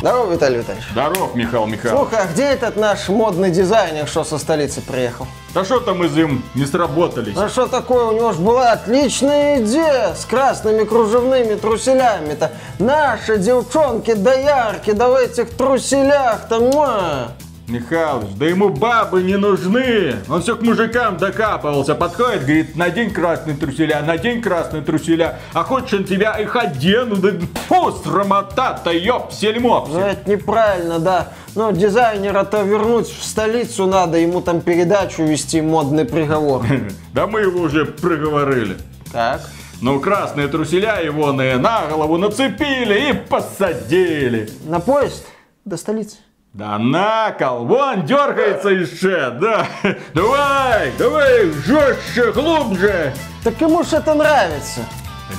Здорово, 0.00 0.32
Виталий 0.32 0.58
Витальевич. 0.58 0.86
Здоров, 0.92 1.34
Михаил 1.34 1.66
Михайлович. 1.66 2.08
Слухай, 2.08 2.24
а 2.24 2.26
где 2.32 2.44
этот 2.44 2.76
наш 2.76 3.08
модный 3.08 3.50
дизайнер, 3.50 4.06
что 4.06 4.22
со 4.22 4.38
столицы 4.38 4.80
приехал? 4.80 5.26
Да 5.54 5.64
что 5.64 5.80
там 5.80 6.04
из 6.04 6.16
им 6.16 6.44
не 6.54 6.66
сработались? 6.66 7.36
А 7.36 7.48
что 7.48 7.66
такое? 7.66 8.04
У 8.04 8.12
него 8.12 8.32
же 8.32 8.38
была 8.38 8.72
отличная 8.72 9.60
идея 9.60 10.14
с 10.14 10.24
красными 10.24 10.84
кружевными 10.84 11.56
труселями-то. 11.56 12.52
Наши 12.78 13.38
девчонки 13.38 14.14
доярки, 14.14 14.92
да 14.92 15.08
в 15.08 15.16
этих 15.16 15.50
труселях-то. 15.50 17.32
Михалыч, 17.68 18.30
да 18.36 18.46
ему 18.46 18.70
бабы 18.70 19.22
не 19.22 19.36
нужны. 19.36 20.16
Он 20.28 20.40
все 20.40 20.56
к 20.56 20.62
мужикам 20.62 21.18
докапывался. 21.18 21.94
Подходит, 21.94 22.42
говорит, 22.42 22.76
надень 22.76 23.10
красные 23.10 23.56
труселя, 23.56 24.00
надень 24.02 24.40
красные 24.40 24.82
труселя. 24.82 25.38
А 25.52 25.64
хочешь 25.64 25.92
он 25.92 26.04
тебя 26.04 26.32
их 26.38 26.56
одену? 26.56 27.16
Да 27.16 27.30
фу, 27.68 27.92
срамота-то, 27.92 28.90
ёп, 28.90 29.32
сельмопси. 29.32 29.92
Ну, 29.92 30.00
это 30.00 30.30
неправильно, 30.30 30.98
да. 30.98 31.28
Но 31.54 31.70
дизайнера-то 31.70 32.62
вернуть 32.62 33.08
в 33.08 33.22
столицу 33.22 33.86
надо, 33.86 34.16
ему 34.16 34.40
там 34.40 34.62
передачу 34.62 35.22
вести, 35.24 35.60
модный 35.60 36.04
приговор. 36.04 36.64
Да 37.12 37.26
мы 37.26 37.40
его 37.40 37.60
уже 37.62 37.84
проговорили. 37.84 38.76
Так. 39.12 39.40
Ну, 39.80 39.98
красные 40.00 40.48
труселя 40.48 41.00
его 41.00 41.32
на 41.32 41.86
голову 41.86 42.16
нацепили 42.16 43.10
и 43.10 43.12
посадили. 43.12 44.48
На 44.64 44.80
поезд 44.80 45.26
до 45.64 45.76
столицы. 45.76 46.18
Да 46.58 46.76
на 46.76 47.30
кол, 47.38 47.66
вон 47.66 48.04
дергается 48.04 48.70
еще, 48.70 49.30
да. 49.30 49.68
Давай, 50.12 50.90
давай, 50.98 51.52
жестче, 51.52 52.32
глубже. 52.32 53.14
Так 53.44 53.60
ему 53.60 53.84
ж 53.84 53.92
это 53.92 54.12
нравится. 54.12 54.80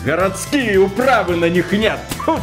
Городские 0.06 0.80
управы 0.80 1.36
на 1.36 1.50
них 1.50 1.74
нет. 1.74 2.00
Фу. 2.20 2.40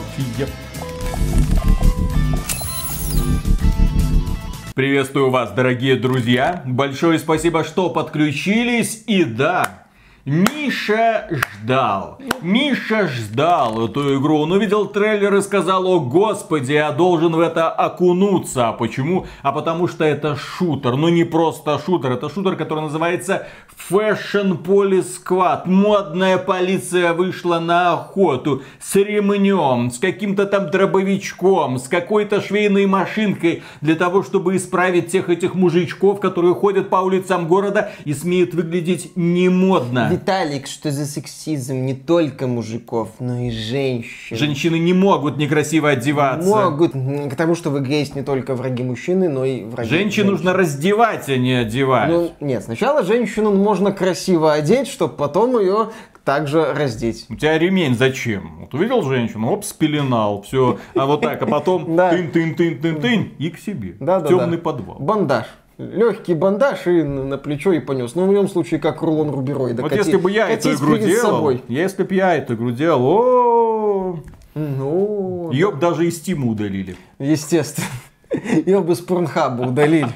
Приветствую 4.75 5.31
вас, 5.31 5.53
дорогие 5.53 5.97
друзья. 5.97 6.62
Большое 6.67 7.19
спасибо, 7.19 7.65
что 7.65 7.89
подключились. 7.89 9.05
И 9.06 9.25
да, 9.25 9.86
Миша 10.27 11.28
ждал. 11.30 12.19
Миша 12.42 13.06
ждал 13.06 13.84
эту 13.84 14.19
игру. 14.19 14.41
Он 14.41 14.50
увидел 14.50 14.86
трейлер 14.86 15.36
и 15.36 15.41
сказал, 15.41 15.86
о 15.86 16.00
господи, 16.00 16.72
я 16.72 16.91
должен 16.91 17.30
в 17.30 17.38
это 17.38 17.70
окунуться. 17.70 18.66
А 18.70 18.72
почему? 18.72 19.27
А 19.42 19.52
потому 19.52 19.86
что 19.86 20.02
это 20.02 20.34
шутер. 20.34 20.97
Ну 20.97 21.10
не 21.10 21.22
просто 21.22 21.78
шутер, 21.78 22.10
это 22.10 22.28
шутер, 22.28 22.56
который 22.56 22.80
называется 22.80 23.47
Fashion 23.88 24.60
Police 24.60 25.06
Squad. 25.24 25.62
Модная 25.66 26.38
полиция 26.38 27.12
вышла 27.12 27.60
на 27.60 27.92
охоту 27.92 28.62
с 28.80 28.97
ремнем, 28.97 29.92
с 29.92 30.00
каким-то 30.00 30.47
там 30.47 30.72
дробовичком, 30.72 31.78
с 31.78 31.86
какой-то 31.86 32.41
швейной 32.41 32.86
машинкой 32.86 33.62
для 33.80 33.94
того, 33.94 34.24
чтобы 34.24 34.56
исправить 34.56 35.06
тех 35.06 35.30
этих 35.30 35.54
мужичков, 35.54 36.19
которые 36.19 36.56
ходят 36.56 36.91
по 36.91 36.97
улицам 36.97 37.47
города 37.47 37.92
и 38.04 38.12
смеют 38.12 38.54
выглядеть 38.54 39.12
немодно. 39.14 40.16
Виталик, 40.17 40.67
что 40.67 40.91
за 40.91 41.05
сексизм 41.05 41.84
не 41.84 41.95
только 41.95 42.47
мужиков, 42.47 43.11
но 43.19 43.39
и 43.41 43.50
женщин. 43.50 44.36
Женщины 44.36 44.78
не 44.78 44.95
могут 44.95 45.36
некрасиво 45.36 45.91
одеваться. 45.91 46.48
Могут, 46.48 46.95
м, 46.95 47.28
потому 47.28 47.55
что 47.55 47.70
в 47.70 47.78
игре 47.78 48.00
есть 48.00 48.17
не 48.17 48.22
только 48.22 48.55
враги 48.55 48.83
мужчины, 48.83 49.28
но 49.28 49.44
и 49.44 49.64
враги 49.64 49.89
Женщин 49.89 50.27
нужно 50.28 50.53
раздевать, 50.55 51.28
а 51.28 51.37
не 51.37 51.53
одевать. 51.53 52.09
Ну, 52.09 52.33
нет, 52.41 52.64
сначала 52.64 53.03
женщину 53.03 53.53
можно 53.53 53.92
красиво 53.92 54.53
одеть, 54.55 54.89
чтобы 54.89 55.14
потом 55.14 55.59
ее 55.61 55.91
также 56.25 56.72
раздеть. 56.72 57.27
У 57.28 57.37
тебя 57.37 57.59
ремень 57.59 57.94
зачем? 57.94 58.61
Вот 58.61 58.75
увидел 58.75 59.03
женщину, 59.03 59.53
оп, 59.53 59.64
спеленал, 59.64 60.42
все, 60.42 60.78
а 60.94 61.06
вот 61.06 61.20
так, 61.20 61.42
а 61.42 61.47
потом 61.47 61.84
тын-тын-тын-тын-тын 61.97 63.34
и 63.39 63.50
к 63.50 63.59
себе. 63.59 63.97
Да, 64.00 64.20
да, 64.20 64.28
темный 64.28 64.59
подвал. 64.59 64.97
Бандаж. 64.98 65.47
Легкий 65.78 66.32
бандаж 66.34 66.87
и 66.87 67.03
на 67.03 67.37
плечо 67.37 67.72
и 67.72 67.81
понес. 67.81 68.14
Ну, 68.14 68.25
в 68.25 68.26
моем 68.28 68.48
случае, 68.48 68.81
как 68.81 69.03
рулон 69.03 69.31
рубероида. 69.31 69.82
Вот 69.82 69.91
Кати- 69.91 69.98
если 70.10 70.16
бы 70.16 70.31
я 70.31 70.48
эту 70.48 70.72
игру 70.75 70.97
делал, 70.97 71.37
собой. 71.37 71.62
если 71.69 72.03
бы 72.03 72.14
я 72.14 72.34
эту 72.34 72.54
игру 72.54 72.70
делал, 72.70 73.03
о, 73.04 74.20
Ну, 74.54 75.50
ее 75.53 75.70
бы 75.70 75.78
даже 75.78 76.06
из 76.06 76.16
Стима 76.16 76.47
удалили. 76.50 76.97
естественно. 77.19 77.86
Ее 78.32 78.81
бы 78.81 78.94
с 78.94 79.00
Порнхаба 79.00 79.62
удалили. 79.62 80.09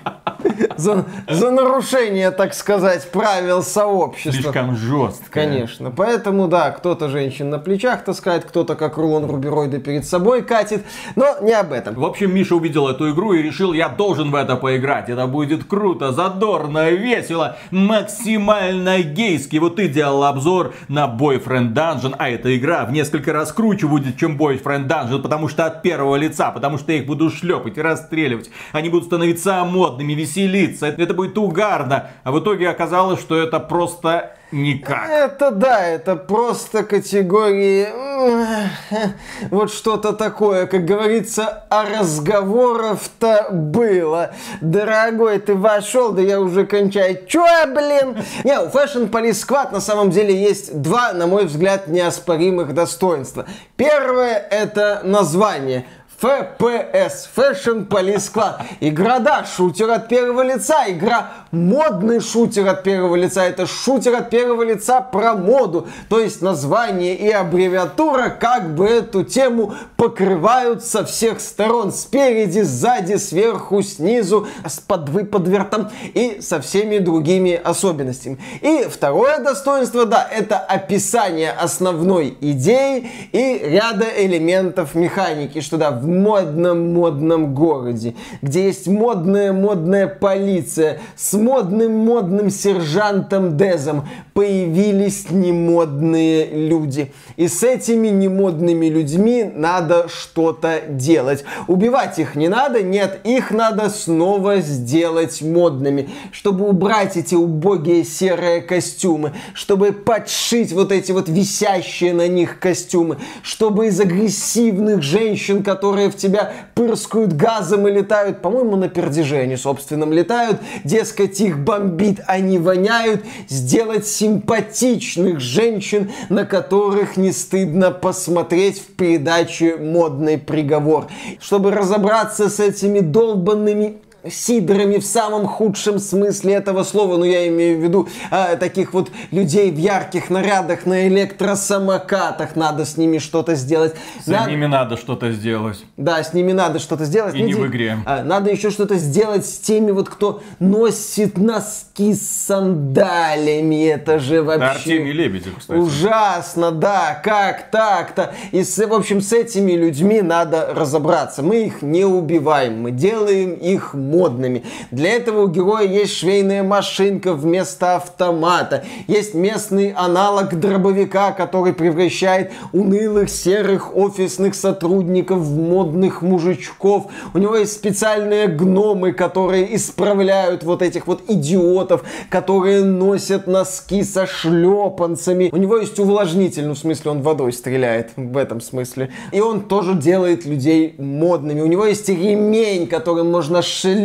За, 0.77 1.05
за 1.29 1.51
нарушение, 1.51 2.31
так 2.31 2.55
сказать, 2.55 3.11
правил 3.11 3.63
сообщества. 3.63 4.33
Слишком 4.33 4.77
жестко. 4.77 5.31
Конечно. 5.31 5.91
Поэтому, 5.91 6.49
да, 6.49 6.71
кто-то 6.71 7.09
женщин 7.09 7.51
на 7.51 7.59
плечах 7.59 8.05
таскает, 8.05 8.45
кто-то 8.45 8.75
как 8.75 8.97
рулон 8.97 9.27
рубероида 9.27 9.79
перед 9.79 10.07
собой 10.07 10.43
катит. 10.43 10.85
Но 11.17 11.37
не 11.43 11.53
об 11.53 11.73
этом. 11.73 11.95
В 11.95 12.05
общем, 12.05 12.35
Миша 12.35 12.57
увидел 12.57 12.89
эту 12.89 13.11
игру 13.11 13.35
и 13.35 13.43
решил, 13.43 13.73
я 13.75 13.89
должен 13.89 14.31
в 14.31 14.35
это 14.35 14.57
поиграть. 14.57 15.11
Это 15.11 15.27
будет 15.27 15.65
круто, 15.65 16.13
задорно, 16.13 16.91
весело, 16.91 17.57
максимально 17.71 19.03
гейски. 19.03 19.59
Вот 19.59 19.77
ты 19.77 19.89
делал 19.89 20.25
обзор 20.25 20.75
на 20.89 21.07
Boyfriend 21.07 21.75
Dungeon, 21.75 22.15
а 22.19 22.31
эта 22.31 22.57
игра 22.57 22.87
в 22.87 22.93
несколько 22.93 23.33
раз 23.33 23.53
круче 23.53 23.87
будет, 23.87 24.17
чем 24.17 24.39
Boyfriend 24.39 24.89
Dungeon, 24.89 25.21
потому 25.21 25.49
что 25.49 25.67
от 25.67 25.83
первого 25.83 26.17
лица, 26.17 26.51
потому 26.51 26.79
что 26.79 26.93
я 26.93 26.99
их 26.99 27.07
буду 27.07 27.31
шлепать 27.31 27.77
и 27.77 27.81
расстреливать. 28.01 28.51
Они 28.73 28.89
будут 28.89 29.07
становиться 29.07 29.65
модными, 29.65 30.13
веселиться. 30.13 30.87
Это 30.87 31.15
будет 31.15 31.37
угарно. 31.39 32.11
А 32.25 32.33
в 32.33 32.41
итоге 32.41 32.69
оказалось, 32.69 33.21
что 33.21 33.37
это 33.37 33.61
просто 33.61 34.37
никак. 34.53 35.09
Это 35.09 35.51
да, 35.51 35.87
это 35.87 36.17
просто 36.17 36.83
категории 36.83 37.89
вот 39.51 39.73
что-то 39.73 40.13
такое, 40.13 40.67
как 40.67 40.85
говорится, 40.85 41.65
а 41.71 41.85
разговоров-то 41.85 43.49
было. 43.51 44.33
Дорогой, 44.61 45.39
ты 45.39 45.55
вошел, 45.55 46.13
да 46.13 46.23
я 46.23 46.41
уже 46.41 46.67
кончаю. 46.67 47.27
Чё, 47.27 47.45
блин? 47.67 48.17
Не, 48.45 48.61
у 48.61 48.67
Fashion 48.67 49.11
Police 49.11 49.47
Squad 49.47 49.73
на 49.73 49.81
самом 49.81 50.11
деле 50.11 50.35
есть 50.35 50.81
два, 50.81 51.13
на 51.13 51.27
мой 51.27 51.47
взгляд, 51.47 51.89
неоспоримых 51.89 52.75
достоинства. 52.75 53.47
Первое 53.77 54.35
это 54.35 55.03
название. 55.05 55.87
FPS, 56.23 57.29
Fashion 57.35 57.89
Police 57.89 58.31
Squad. 58.31 58.63
Игра, 58.81 59.21
да, 59.21 59.45
шутер 59.45 59.91
от 59.91 60.09
первого 60.09 60.43
лица. 60.43 60.85
Игра 60.89 61.31
модный 61.51 62.21
шутер 62.21 62.69
от 62.69 62.83
первого 62.83 63.17
лица. 63.17 63.45
Это 63.45 63.67
шутер 63.67 64.15
от 64.17 64.31
первого 64.31 64.63
лица 64.63 65.01
про 65.01 65.35
моду. 65.35 65.89
То 66.09 66.21
есть 66.21 66.43
название 66.43 67.17
и 67.17 67.31
аббревиатура 67.31 68.29
как 68.29 68.75
бы 68.75 68.87
эту 68.87 69.25
тему 69.25 69.75
покрывают 69.97 70.85
со 70.85 71.05
всех 71.05 71.41
сторон. 71.41 71.93
Спереди, 71.93 72.61
сзади, 72.61 73.17
сверху, 73.17 73.83
снизу, 73.83 74.47
с 74.67 74.79
подвыподвертом 74.81 75.91
и 76.15 76.41
со 76.41 76.61
всеми 76.61 76.99
другими 76.99 77.55
особенностями. 77.55 78.39
И 78.61 78.87
второе 78.91 79.39
достоинство, 79.39 80.05
да, 80.05 80.29
это 80.31 80.59
описание 80.59 81.53
основной 81.53 82.37
идеи 82.41 83.11
и 83.33 83.59
ряда 83.65 84.07
элементов 84.17 84.95
механики, 84.95 85.61
что 85.61 85.79
да, 85.79 85.91
в 85.91 86.10
модном-модном 86.11 87.55
городе, 87.55 88.15
где 88.43 88.67
есть 88.67 88.87
модная-модная 88.89 90.07
полиция 90.07 91.01
с 91.17 91.33
модным-модным 91.35 92.51
сержантом 92.51 93.57
Дезом, 93.57 94.09
появились 94.35 95.31
немодные 95.31 96.47
люди. 96.69 97.13
И 97.37 97.49
с 97.49 97.63
этими 97.63 98.09
немодными 98.09 98.87
людьми 98.87 99.45
надо 99.55 100.09
что-то 100.09 100.81
делать. 100.89 101.45
Убивать 101.69 102.19
их 102.19 102.35
не 102.35 102.49
надо, 102.49 102.83
нет, 102.83 103.21
их 103.25 103.51
надо 103.51 103.91
снова 103.91 104.61
сделать 104.61 105.43
модными, 105.43 106.09
чтобы 106.33 106.69
убрать 106.69 107.17
эти 107.17 107.35
убогие 107.35 108.05
серые 108.05 108.61
костюмы, 108.61 109.33
чтобы 109.55 109.93
подшить 109.93 110.73
вот 110.73 110.93
эти 110.93 111.13
вот 111.13 111.29
висящие 111.29 112.15
на 112.15 112.29
них 112.29 112.59
костюмы, 112.59 113.19
чтобы 113.43 113.89
из 113.89 114.01
агрессивных 114.01 115.03
женщин, 115.03 115.63
которые 115.63 116.00
в 116.09 116.17
тебя 116.17 116.53
пырскают 116.75 117.35
газом 117.35 117.87
и 117.89 117.91
летают, 117.91 118.41
по-моему, 118.41 118.77
на 118.77 118.89
пердеже 118.89 119.37
они, 119.37 119.57
собственном, 119.57 120.13
летают, 120.13 120.59
дескать, 120.85 121.41
их 121.41 121.59
бомбит, 121.59 122.21
они 122.27 122.59
воняют, 122.59 123.25
сделать 123.49 124.07
симпатичных 124.07 125.41
женщин, 125.41 126.11
на 126.29 126.47
которых 126.47 127.17
не 127.17 127.33
стыдно 127.33 127.91
посмотреть 127.91 128.81
в 128.81 128.87
передаче 128.95 129.77
«Модный 129.77 130.39
приговор». 130.39 131.09
Чтобы 131.41 131.71
разобраться 131.71 132.49
с 132.49 132.61
этими 132.61 133.01
долбанными 133.01 133.99
сидорами 134.29 134.99
в 134.99 135.05
самом 135.05 135.47
худшем 135.47 135.99
смысле 135.99 136.55
этого 136.55 136.83
слова, 136.83 137.17
но 137.17 137.25
я 137.25 137.49
имею 137.49 137.79
в 137.79 137.83
виду 137.83 138.09
э, 138.31 138.57
таких 138.57 138.93
вот 138.93 139.11
людей 139.31 139.71
в 139.71 139.79
ярких 139.79 140.31
нарядах 140.31 140.87
на 140.87 141.09
электросамокатах, 141.09 142.57
надо 142.57 142.85
с 142.85 142.97
ними 142.97 143.19
что-то 143.19 143.55
сделать. 143.55 143.95
С 144.25 144.27
надо... 144.27 144.51
ними 144.51 144.67
надо 144.67 144.97
что-то 144.97 145.33
сделать. 145.33 145.85
Да, 145.97 146.23
с 146.23 146.35
ними 146.35 146.53
надо 146.53 146.79
что-то 146.79 147.05
сделать. 147.05 147.35
И 147.35 147.43
не 147.43 147.55
в 147.55 147.67
игре. 147.67 147.99
А, 148.05 148.23
надо 148.23 148.51
еще 148.51 148.71
что-то 148.71 148.97
сделать 148.97 149.47
с 149.47 149.59
теми 149.59 149.91
вот, 149.91 150.09
кто 150.09 150.43
носит 150.59 151.39
носки 151.39 152.15
с 152.15 152.29
сандалиями, 152.47 153.87
это 153.87 154.19
же 154.19 154.43
вообще... 154.43 154.61
Да, 154.61 154.73
Артемий 154.73 155.13
Лебедев, 155.13 155.59
кстати. 155.59 155.79
Ужасно, 155.79 156.71
да, 156.71 157.21
как 157.23 157.71
так-то? 157.71 158.35
И, 158.53 158.63
с, 158.63 158.79
в 158.85 158.93
общем, 158.93 159.21
с 159.21 159.33
этими 159.33 159.73
людьми 159.73 160.23
надо 160.23 160.73
разобраться. 160.75 161.43
Мы 161.43 161.65
их 161.67 161.83
не 161.83 162.05
убиваем, 162.05 162.83
мы 162.83 162.91
делаем 162.91 163.53
их 163.55 163.95
модными. 164.11 164.65
Для 164.91 165.11
этого 165.11 165.45
у 165.45 165.49
героя 165.49 165.87
есть 165.87 166.15
швейная 166.17 166.63
машинка 166.63 167.33
вместо 167.33 167.97
автомата. 167.97 168.85
Есть 169.07 169.35
местный 169.35 169.93
аналог 169.93 170.59
дробовика, 170.59 171.33
который 171.33 171.73
превращает 171.73 172.53
унылых 172.73 173.31
серых 173.31 173.97
офисных 173.97 174.55
сотрудников 174.55 175.39
в 175.39 175.57
модных 175.57 176.23
мужичков. 176.23 177.07
У 177.35 177.39
него 177.39 177.57
есть 177.57 177.73
специальные 177.73 178.49
гномы, 178.49 179.13
которые 179.13 179.77
исправляют 179.77 180.65
вот 180.65 180.83
этих 180.83 181.07
вот 181.07 181.23
идиотов, 181.29 182.03
которые 182.29 182.85
носят 182.85 183.47
носки 183.47 184.03
со 184.03 184.27
шлепанцами. 184.27 185.51
У 185.53 185.57
него 185.57 185.77
есть 185.77 185.99
увлажнитель, 185.99 186.67
ну 186.67 186.75
в 186.75 186.79
смысле 186.79 187.13
он 187.13 187.23
водой 187.23 187.53
стреляет 187.53 188.11
в 188.17 188.37
этом 188.37 188.61
смысле. 188.61 189.11
И 189.33 189.41
он 189.41 189.63
тоже 189.63 189.95
делает 189.95 190.45
людей 190.45 190.95
модными. 190.99 191.61
У 191.61 191.67
него 191.67 191.87
есть 191.87 192.09
ремень, 192.09 192.87
которым 192.89 193.31
можно 193.31 193.63
шлепать 193.63 194.00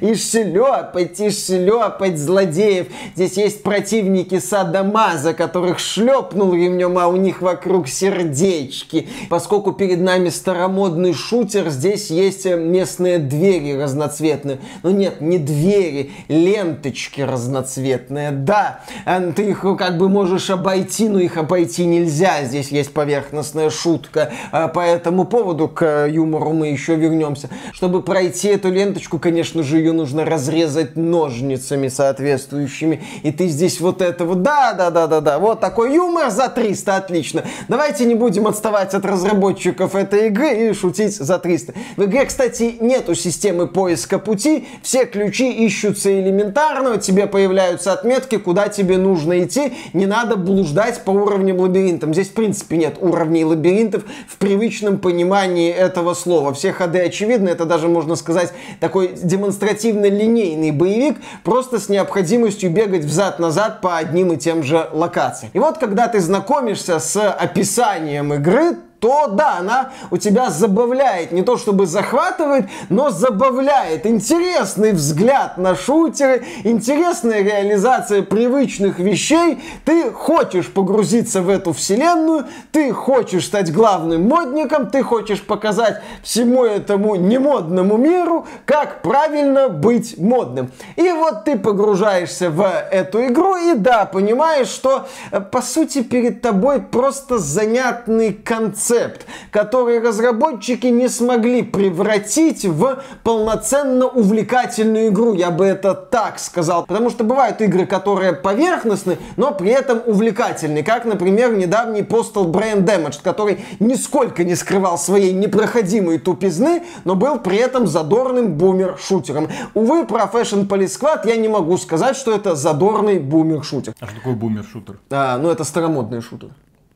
и 0.00 0.14
шлепать 0.14 1.20
и 1.20 1.30
шлепать 1.30 2.18
злодеев. 2.18 2.86
Здесь 3.14 3.36
есть 3.36 3.62
противники 3.62 4.38
Садамаза, 4.38 5.34
которых 5.34 5.78
шлепнул 5.78 6.54
ремнем, 6.54 6.98
а 6.98 7.08
у 7.08 7.16
них 7.16 7.42
вокруг 7.42 7.88
сердечки. 7.88 9.08
Поскольку 9.28 9.72
перед 9.72 10.00
нами 10.00 10.28
старомодный 10.28 11.14
шутер, 11.14 11.68
здесь 11.70 12.10
есть 12.10 12.46
местные 12.46 13.18
двери 13.18 13.72
разноцветные. 13.76 14.58
Но 14.82 14.90
нет, 14.90 15.20
не 15.20 15.38
двери, 15.38 16.12
ленточки 16.28 17.20
разноцветные. 17.20 18.30
Да, 18.30 18.80
э, 19.04 19.32
ты 19.34 19.50
их 19.50 19.64
как 19.78 19.98
бы 19.98 20.08
можешь 20.08 20.50
обойти, 20.50 21.08
но 21.08 21.18
их 21.18 21.36
обойти 21.36 21.86
нельзя. 21.86 22.44
Здесь 22.44 22.68
есть 22.68 22.92
поверхностная 22.92 23.70
шутка. 23.70 24.32
А 24.52 24.68
по 24.68 24.80
этому 24.80 25.24
поводу 25.24 25.68
к 25.68 26.06
юмору 26.06 26.52
мы 26.52 26.68
еще 26.68 26.94
вернемся. 26.94 27.48
Чтобы 27.72 28.02
пройти 28.02 28.48
эту 28.48 28.70
ленточку, 28.76 29.18
конечно 29.18 29.62
же, 29.62 29.78
ее 29.78 29.92
нужно 29.92 30.24
разрезать 30.24 30.96
ножницами 30.96 31.88
соответствующими. 31.88 33.02
И 33.22 33.32
ты 33.32 33.48
здесь 33.48 33.80
вот 33.80 34.02
это 34.02 34.24
вот, 34.24 34.42
да, 34.42 34.74
да, 34.74 34.90
да, 34.90 35.06
да, 35.06 35.20
да, 35.20 35.38
вот 35.38 35.60
такой 35.60 35.94
юмор 35.94 36.30
за 36.30 36.48
300, 36.48 36.96
отлично. 36.96 37.44
Давайте 37.68 38.04
не 38.04 38.14
будем 38.14 38.46
отставать 38.46 38.94
от 38.94 39.04
разработчиков 39.04 39.94
этой 39.94 40.28
игры 40.28 40.70
и 40.70 40.72
шутить 40.72 41.16
за 41.16 41.38
300. 41.38 41.74
В 41.96 42.04
игре, 42.04 42.26
кстати, 42.26 42.76
нету 42.80 43.14
системы 43.14 43.66
поиска 43.66 44.18
пути, 44.18 44.66
все 44.82 45.06
ключи 45.06 45.50
ищутся 45.50 46.12
элементарно, 46.12 46.98
тебе 46.98 47.26
появляются 47.26 47.92
отметки, 47.92 48.36
куда 48.36 48.68
тебе 48.68 48.98
нужно 48.98 49.42
идти, 49.42 49.72
не 49.92 50.06
надо 50.06 50.36
блуждать 50.36 51.02
по 51.02 51.10
уровням 51.10 51.58
лабиринтам. 51.58 52.12
Здесь, 52.12 52.28
в 52.28 52.34
принципе, 52.34 52.76
нет 52.76 52.96
уровней 53.00 53.44
лабиринтов 53.44 54.04
в 54.28 54.36
привычном 54.36 54.98
понимании 54.98 55.72
этого 55.72 56.14
слова. 56.14 56.52
Все 56.52 56.72
ходы 56.72 57.00
очевидны, 57.00 57.48
это 57.48 57.64
даже, 57.64 57.88
можно 57.88 58.16
сказать, 58.16 58.52
такой 58.80 59.12
демонстративно-линейный 59.14 60.70
боевик, 60.70 61.18
просто 61.44 61.78
с 61.78 61.88
необходимостью 61.88 62.70
бегать 62.70 63.04
взад-назад 63.04 63.80
по 63.80 63.96
одним 63.96 64.32
и 64.32 64.36
тем 64.36 64.62
же 64.62 64.88
локациям. 64.92 65.50
И 65.54 65.58
вот, 65.58 65.78
когда 65.78 66.08
ты 66.08 66.20
знакомишься 66.20 66.98
с 66.98 67.30
описанием 67.30 68.32
игры, 68.34 68.76
то 69.00 69.26
да, 69.28 69.58
она 69.58 69.90
у 70.10 70.16
тебя 70.16 70.50
забавляет. 70.50 71.32
Не 71.32 71.42
то 71.42 71.56
чтобы 71.56 71.86
захватывает, 71.86 72.66
но 72.88 73.10
забавляет. 73.10 74.06
Интересный 74.06 74.92
взгляд 74.92 75.58
на 75.58 75.74
шутеры, 75.74 76.44
интересная 76.64 77.42
реализация 77.42 78.22
привычных 78.22 78.98
вещей. 78.98 79.62
Ты 79.84 80.10
хочешь 80.10 80.72
погрузиться 80.72 81.42
в 81.42 81.48
эту 81.48 81.72
вселенную, 81.72 82.46
ты 82.72 82.92
хочешь 82.92 83.46
стать 83.46 83.72
главным 83.72 84.28
модником, 84.28 84.90
ты 84.90 85.02
хочешь 85.02 85.42
показать 85.42 86.02
всему 86.22 86.64
этому 86.64 87.16
немодному 87.16 87.96
миру, 87.96 88.46
как 88.64 89.02
правильно 89.02 89.68
быть 89.68 90.18
модным. 90.18 90.70
И 90.96 91.10
вот 91.12 91.44
ты 91.44 91.58
погружаешься 91.58 92.50
в 92.50 92.66
эту 92.90 93.26
игру 93.26 93.56
и 93.56 93.74
да, 93.74 94.06
понимаешь, 94.06 94.68
что 94.68 95.06
э, 95.30 95.40
по 95.40 95.60
сути 95.60 96.02
перед 96.02 96.40
тобой 96.40 96.80
просто 96.80 97.38
занятный 97.38 98.32
концепт 98.32 98.85
концепт, 98.86 99.26
который 99.50 100.00
разработчики 100.00 100.86
не 100.86 101.08
смогли 101.08 101.62
превратить 101.62 102.64
в 102.64 103.02
полноценно 103.22 104.06
увлекательную 104.06 105.08
игру. 105.08 105.34
Я 105.34 105.50
бы 105.50 105.64
это 105.64 105.94
так 105.94 106.38
сказал. 106.38 106.86
Потому 106.86 107.10
что 107.10 107.24
бывают 107.24 107.60
игры, 107.60 107.86
которые 107.86 108.32
поверхностны, 108.32 109.18
но 109.36 109.52
при 109.52 109.70
этом 109.70 110.02
увлекательны. 110.06 110.82
Как, 110.82 111.04
например, 111.04 111.56
недавний 111.56 112.02
Postal 112.02 112.50
Brand 112.50 112.84
Damage, 112.84 113.20
который 113.22 113.64
нисколько 113.80 114.44
не 114.44 114.54
скрывал 114.54 114.98
своей 114.98 115.32
непроходимой 115.32 116.18
тупизны, 116.18 116.82
но 117.04 117.14
был 117.14 117.38
при 117.38 117.56
этом 117.56 117.86
задорным 117.86 118.56
бумер-шутером. 118.56 119.48
Увы, 119.74 120.06
про 120.06 120.24
Fashion 120.24 120.66
Police 120.68 120.98
Squad 120.98 121.26
я 121.26 121.36
не 121.36 121.48
могу 121.48 121.76
сказать, 121.76 122.16
что 122.16 122.32
это 122.32 122.54
задорный 122.54 123.18
бумер-шутер. 123.18 123.94
А 124.00 124.06
что 124.06 124.16
такое 124.16 124.34
бумер-шутер? 124.34 124.98
А, 125.10 125.38
ну 125.38 125.50
это 125.50 125.64
старомодный 125.64 126.20
шутер. 126.20 126.50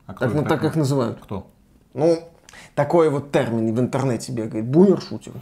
А 0.06 0.14
так, 0.14 0.34
ну, 0.34 0.44
так 0.44 0.64
их 0.64 0.74
называют. 0.74 1.18
Кто? 1.22 1.46
Ну, 1.94 2.18
такой 2.74 3.10
вот 3.10 3.32
термин 3.32 3.74
в 3.74 3.80
интернете 3.80 4.32
бегает. 4.32 4.66
Бумер-шутер 4.66 5.32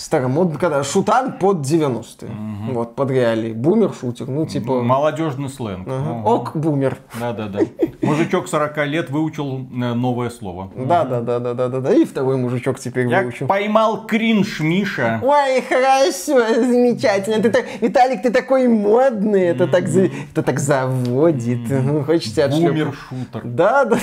старомодно, 0.00 0.58
когда 0.58 0.82
шутан 0.82 1.38
под 1.38 1.58
90-е. 1.58 2.30
Угу. 2.30 2.72
Вот, 2.72 2.94
под 2.94 3.10
реалии. 3.10 3.52
Бумер-шутер, 3.52 4.28
ну, 4.28 4.46
типа... 4.46 4.82
Молодежный 4.82 5.48
сленг. 5.48 5.86
Ага. 5.88 6.10
Угу. 6.20 6.28
Ок-бумер. 6.28 6.98
Да-да-да. 7.18 7.60
Мужичок 8.02 8.48
40 8.48 8.86
лет 8.86 9.10
выучил 9.10 9.58
э, 9.58 9.94
новое 9.94 10.30
слово. 10.30 10.70
Да-да-да-да-да-да. 10.74 11.92
И 11.92 12.04
второй 12.04 12.36
мужичок 12.36 12.78
теперь 12.78 13.08
Я 13.08 13.22
выучил. 13.22 13.46
поймал 13.46 14.06
кринж, 14.06 14.60
Миша. 14.60 15.20
Ой, 15.22 15.62
хорошо, 15.62 16.54
замечательно. 16.54 17.42
Ты 17.42 17.50
так... 17.50 17.64
Виталик, 17.80 18.22
ты 18.22 18.30
такой 18.30 18.68
модный. 18.68 19.42
Это 19.42 19.66
так, 19.66 19.86
за... 19.88 20.06
это 20.32 20.42
так 20.42 20.58
заводит. 20.58 21.60
Хочется 22.06 22.46
отшлепать. 22.46 22.72
Бумер-шутер. 22.72 23.42
Да-да. 23.44 23.98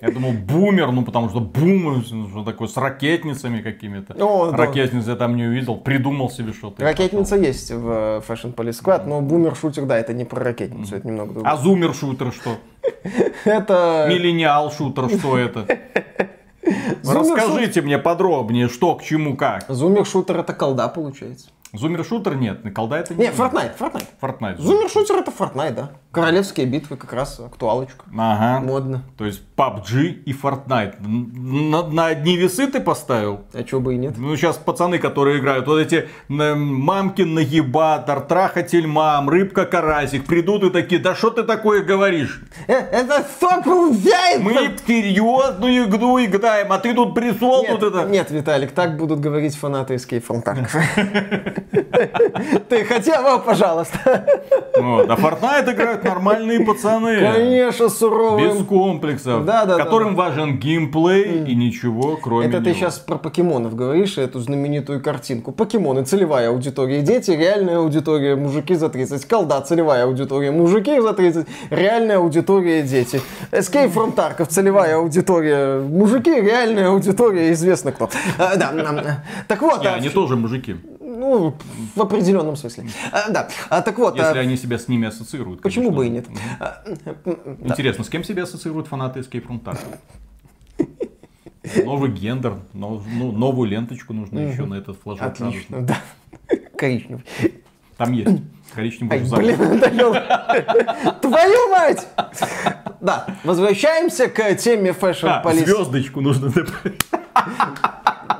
Я 0.00 0.10
думал, 0.10 0.32
бумер, 0.32 0.92
ну 0.92 1.04
потому 1.04 1.28
что 1.28 1.40
бум, 1.40 2.02
что 2.02 2.42
такое, 2.44 2.68
с 2.68 2.76
ракетницами 2.76 3.60
какими-то. 3.60 4.14
О, 4.18 4.50
Ракетницы 4.50 5.06
да. 5.06 5.12
я 5.12 5.18
там 5.18 5.36
не 5.36 5.44
увидел, 5.44 5.76
придумал 5.76 6.30
себе 6.30 6.52
что-то. 6.52 6.82
Ракетница 6.82 7.36
есть 7.36 7.70
в 7.70 7.88
э, 7.88 8.22
Fashion 8.26 8.54
Police 8.54 8.82
Squad, 8.82 9.06
но 9.06 9.20
бумер-шутер, 9.20 9.84
да, 9.84 9.98
это 9.98 10.14
не 10.14 10.24
про 10.24 10.42
ракетницу, 10.42 10.96
это 10.96 11.06
немного 11.06 11.34
другое. 11.34 11.52
А 11.52 11.56
зумер-шутер 11.56 12.32
что? 12.40 12.56
Это... 13.44 14.06
Миллениал-шутер, 14.08 15.10
что 15.10 15.36
это? 15.36 15.66
Расскажите 17.04 17.82
мне 17.82 17.98
подробнее, 17.98 18.68
что 18.68 18.94
к 18.94 19.02
чему, 19.02 19.36
как. 19.36 19.66
Зумер-шутер 19.68 20.38
это 20.38 20.54
колда 20.54 20.88
получается. 20.88 21.48
Зумер-шутер 21.72 22.34
нет, 22.34 22.60
колда 22.74 22.98
это 22.98 23.14
не. 23.14 23.26
Не, 23.26 23.30
Fortnite, 23.30 23.78
Fortnite. 23.78 24.06
Fortnite. 24.20 24.58
Зумер-шутер 24.58 25.16
это 25.18 25.30
Fortnite, 25.30 25.74
да. 25.74 25.90
Королевские 26.10 26.66
битвы 26.66 26.96
как 26.96 27.12
раз 27.12 27.38
актуалочка. 27.38 28.04
Ага. 28.16 28.64
Модно. 28.64 29.04
То 29.16 29.24
есть 29.24 29.42
PUBG 29.56 30.24
и 30.24 30.32
Fortnite. 30.32 30.96
На, 31.00 31.84
на 31.84 32.06
одни 32.06 32.36
весы 32.36 32.66
ты 32.66 32.80
поставил? 32.80 33.42
А 33.52 33.62
чего 33.62 33.80
бы 33.80 33.94
и 33.94 33.98
нет. 33.98 34.14
Ну, 34.18 34.34
сейчас 34.36 34.56
пацаны, 34.56 34.98
которые 34.98 35.38
играют, 35.38 35.68
вот 35.68 35.78
эти 35.78 36.08
мамкин 36.28 37.34
нагибатор, 37.34 38.20
трахатель 38.20 38.88
мам, 38.88 39.28
рыбка 39.28 39.64
карасик, 39.64 40.26
придут 40.26 40.64
и 40.64 40.70
такие, 40.70 41.00
да 41.00 41.14
что 41.14 41.30
ты 41.30 41.44
такое 41.44 41.84
говоришь? 41.84 42.42
Э, 42.66 42.72
это 42.72 43.24
сок 43.38 43.64
взяет! 43.66 44.42
Мы 44.42 44.76
серьезную 44.84 45.84
игру 45.84 46.18
играем, 46.24 46.72
а 46.72 46.78
ты 46.78 46.92
тут 46.94 47.14
присол 47.14 47.64
тут 47.64 47.84
это... 47.84 48.04
Нет, 48.06 48.32
Виталик, 48.32 48.72
так 48.72 48.96
будут 48.96 49.20
говорить 49.20 49.54
фанаты 49.54 49.94
Escape 49.94 50.26
from 50.26 50.42
Tarkov. 50.42 51.59
Ты 52.68 52.84
хотя 52.84 53.22
бы, 53.22 53.42
пожалуйста. 53.42 54.26
Вот. 54.76 55.10
А 55.10 55.14
Fortnite 55.14 55.72
играют 55.72 56.04
нормальные 56.04 56.60
пацаны. 56.64 57.20
Конечно, 57.20 57.88
суровые. 57.88 58.48
Без 58.54 58.64
комплексов. 58.64 59.44
Да, 59.44 59.64
да, 59.64 59.76
да. 59.76 59.84
Которым 59.84 60.14
важен 60.14 60.58
геймплей 60.58 61.44
и 61.44 61.54
ничего 61.54 62.16
кроме 62.16 62.46
Это 62.46 62.58
ты 62.58 62.70
него. 62.70 62.74
сейчас 62.74 62.98
про 62.98 63.16
покемонов 63.16 63.74
говоришь, 63.74 64.18
эту 64.18 64.40
знаменитую 64.40 65.02
картинку. 65.02 65.52
Покемоны, 65.52 66.04
целевая 66.04 66.50
аудитория, 66.50 67.02
дети, 67.02 67.32
реальная 67.32 67.78
аудитория, 67.78 68.36
мужики 68.36 68.74
за 68.74 68.88
30. 68.88 69.26
Колда, 69.26 69.60
целевая 69.60 70.04
аудитория, 70.04 70.50
мужики 70.50 70.98
за 71.00 71.12
30, 71.12 71.46
реальная 71.70 72.18
аудитория, 72.18 72.82
дети. 72.82 73.20
Escape 73.52 73.92
from 73.92 74.14
Tarkov, 74.14 74.46
целевая 74.46 74.96
аудитория, 74.96 75.80
мужики, 75.80 76.30
реальная 76.30 76.88
аудитория, 76.88 77.52
известно 77.52 77.92
кто. 77.92 78.08
А, 78.38 78.56
Да, 78.56 78.72
так 79.48 79.62
вот. 79.62 79.80
Не, 79.80 79.88
а, 79.88 79.94
они 79.94 80.08
тоже 80.08 80.36
мужики. 80.36 80.76
Ну, 81.20 81.54
в 81.94 82.00
определенном 82.00 82.56
смысле. 82.56 82.84
А, 83.12 83.30
Да, 83.30 83.48
А, 83.68 83.82
так 83.82 83.98
вот. 83.98 84.16
Если 84.16 84.38
а, 84.38 84.40
они 84.40 84.56
себя 84.56 84.78
с 84.78 84.88
ними 84.88 85.06
ассоциируют. 85.08 85.60
Почему 85.60 85.92
конечно. 85.92 85.98
бы 85.98 86.06
и 86.06 86.10
нет? 86.10 87.60
Интересно, 87.62 88.04
с 88.04 88.08
кем 88.08 88.24
себя 88.24 88.44
ассоциируют 88.44 88.86
фанаты 88.86 89.20
Escape 89.20 89.46
from 89.46 89.62
Tarkov? 89.62 89.98
Новый 91.84 92.10
гендер, 92.10 92.54
нов- 92.72 93.02
ну, 93.06 93.32
новую 93.32 93.68
ленточку 93.68 94.14
нужно 94.14 94.38
еще 94.38 94.64
на 94.64 94.76
этот 94.76 94.96
флажок. 95.02 95.26
Отлично, 95.26 95.82
да. 95.82 95.98
Коричневый. 96.76 97.22
Там 97.98 98.12
есть. 98.12 98.42
Коричневый 98.74 99.18
Ай, 99.18 99.30
блин, 99.30 99.58
надоел. 99.58 100.14
Твою 101.20 101.68
мать! 101.70 102.08
Да, 103.02 103.26
возвращаемся 103.44 104.28
к 104.28 104.54
теме 104.54 104.92
А, 104.92 105.42
Police. 105.44 105.66
звездочку 105.66 106.22
нужно 106.22 106.48
добавить. 106.48 107.02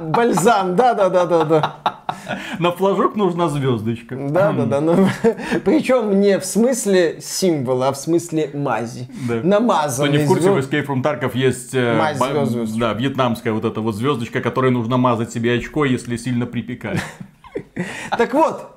Бальзам, 0.01 0.77
да, 0.77 0.95
да, 0.95 1.11
да, 1.11 1.27
да, 1.27 1.45
да. 1.45 2.00
На 2.59 2.73
флажок 2.73 3.17
нужна 3.17 3.49
звездочка. 3.49 4.17
Да, 4.17 4.53
да, 4.53 4.65
да. 4.67 4.81
Ну, 4.81 5.09
причем 5.65 6.21
не 6.21 6.39
в 6.39 6.45
смысле 6.45 7.19
символа, 7.21 7.89
а 7.89 7.93
в 7.93 7.97
смысле 7.97 8.51
мази. 8.55 9.09
Да. 9.29 9.39
Кто 9.39 9.49
Намазанный 9.49 10.19
не 10.19 10.25
в 10.25 10.27
курсе, 10.29 10.51
в 10.51 10.55
звезд- 10.55 10.73
Escape 10.73 10.87
from 10.87 11.03
Tarkov 11.03 11.33
есть 11.35 11.75
э, 11.75 11.97
Мазь 11.97 12.73
да, 12.77 12.93
вьетнамская 12.93 13.53
вот 13.53 13.65
эта 13.65 13.81
вот 13.81 13.95
звездочка, 13.95 14.41
которой 14.41 14.71
нужно 14.71 14.97
мазать 14.97 15.33
себе 15.33 15.55
очко, 15.55 15.85
если 15.85 16.17
сильно 16.17 16.47
припекает. 16.47 17.01
Так 18.17 18.35
вот, 18.35 18.70